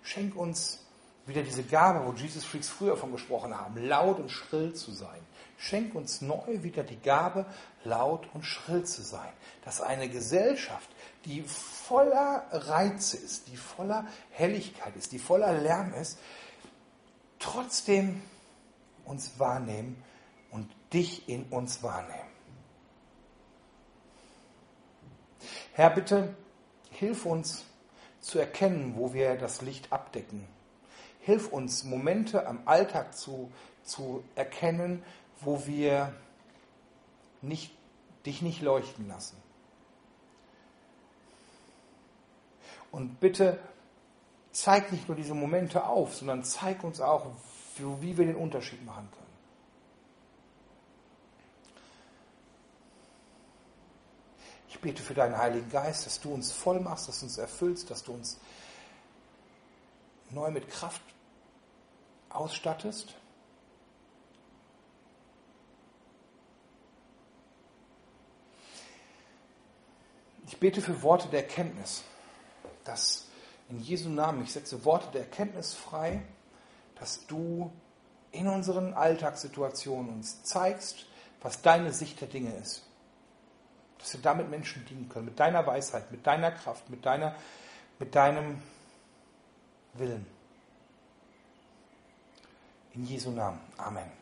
Schenk 0.04 0.36
uns 0.36 0.86
wieder 1.26 1.44
diese 1.44 1.64
Gabe, 1.64 2.06
wo 2.06 2.14
Jesus 2.14 2.44
Freaks 2.44 2.70
früher 2.70 2.98
von 2.98 3.12
gesprochen 3.12 3.58
haben, 3.58 3.78
laut 3.78 4.20
und 4.20 4.30
schrill 4.30 4.74
zu 4.74 4.92
sein. 4.92 5.22
Schenk 5.58 5.94
uns 5.94 6.22
neu 6.22 6.64
wieder 6.64 6.84
die 6.84 7.00
Gabe, 7.00 7.46
laut 7.84 8.28
und 8.34 8.44
schrill 8.44 8.84
zu 8.84 9.04
sein. 9.04 9.30
Dass 9.64 9.80
eine 9.82 10.10
Gesellschaft, 10.10 10.90
die 11.26 11.44
voller 11.44 12.48
Reize 12.52 13.18
ist, 13.18 13.48
die 13.48 13.58
voller 13.58 14.08
Helligkeit 14.32 14.96
ist, 14.96 15.12
die 15.12 15.20
voller 15.20 15.54
Lärm 15.54 15.94
ist, 15.94 16.18
trotzdem 17.38 18.22
uns 19.06 19.38
wahrnehmen 19.38 20.02
und 20.50 20.68
dich 20.94 21.30
in 21.30 21.44
uns 21.46 21.84
wahrnehmen. 21.84 22.31
Herr, 25.74 25.90
bitte 25.90 26.36
hilf 26.92 27.26
uns 27.26 27.66
zu 28.20 28.40
erkennen, 28.40 28.96
wo 28.96 29.14
wir 29.14 29.36
das 29.36 29.62
Licht 29.62 29.92
abdecken. 29.92 30.48
Hilf 31.22 31.50
uns, 31.50 31.84
Momente 31.84 32.48
am 32.48 32.60
Alltag 32.66 33.16
zu, 33.16 33.52
zu 33.84 34.24
erkennen, 34.36 35.04
wo 35.40 35.66
wir 35.66 36.14
nicht, 37.42 37.72
dich 38.26 38.42
nicht 38.42 38.62
leuchten 38.62 39.08
lassen. 39.08 39.38
Und 42.92 43.20
bitte 43.20 43.58
zeig 44.52 44.92
nicht 44.92 45.08
nur 45.08 45.16
diese 45.16 45.34
Momente 45.34 45.86
auf, 45.86 46.16
sondern 46.16 46.44
zeig 46.44 46.84
uns 46.84 47.00
auch, 47.00 47.28
wie 47.78 48.18
wir 48.18 48.26
den 48.26 48.36
Unterschied 48.36 48.86
machen 48.86 49.10
können. 49.12 49.22
Ich 54.70 54.71
bete 54.82 55.02
für 55.02 55.14
deinen 55.14 55.38
Heiligen 55.38 55.70
Geist, 55.70 56.06
dass 56.06 56.20
du 56.20 56.34
uns 56.34 56.52
voll 56.52 56.80
machst, 56.80 57.08
dass 57.08 57.20
du 57.20 57.26
uns 57.26 57.38
erfüllst, 57.38 57.90
dass 57.90 58.04
du 58.04 58.14
uns 58.14 58.40
neu 60.32 60.50
mit 60.52 60.70
Kraft 60.70 61.02
ausstattest. 62.30 63.16
Ich 70.48 70.58
bete 70.60 70.82
für 70.82 71.02
Worte 71.02 71.28
der 71.30 71.44
Erkenntnis, 71.44 72.04
dass 72.84 73.28
in 73.70 73.80
Jesu 73.80 74.10
Namen, 74.10 74.44
ich 74.44 74.52
setze 74.52 74.84
Worte 74.84 75.08
der 75.14 75.22
Erkenntnis 75.22 75.74
frei, 75.74 76.22
dass 76.96 77.26
du 77.28 77.72
in 78.32 78.48
unseren 78.48 78.94
Alltagssituationen 78.94 80.12
uns 80.12 80.44
zeigst, 80.44 81.06
was 81.42 81.62
deine 81.62 81.94
Sicht 81.94 82.20
der 82.22 82.28
Dinge 82.28 82.54
ist 82.56 82.84
dass 84.02 84.14
wir 84.14 84.22
damit 84.22 84.50
Menschen 84.50 84.86
dienen 84.86 85.08
können, 85.08 85.26
mit 85.26 85.40
deiner 85.40 85.66
Weisheit, 85.66 86.12
mit 86.12 86.26
deiner 86.26 86.52
Kraft, 86.52 86.90
mit, 86.90 87.06
deiner, 87.06 87.36
mit 88.00 88.14
deinem 88.14 88.62
Willen. 89.94 90.26
In 92.94 93.06
Jesu 93.06 93.32
Namen. 93.32 93.60
Amen. 93.78 94.21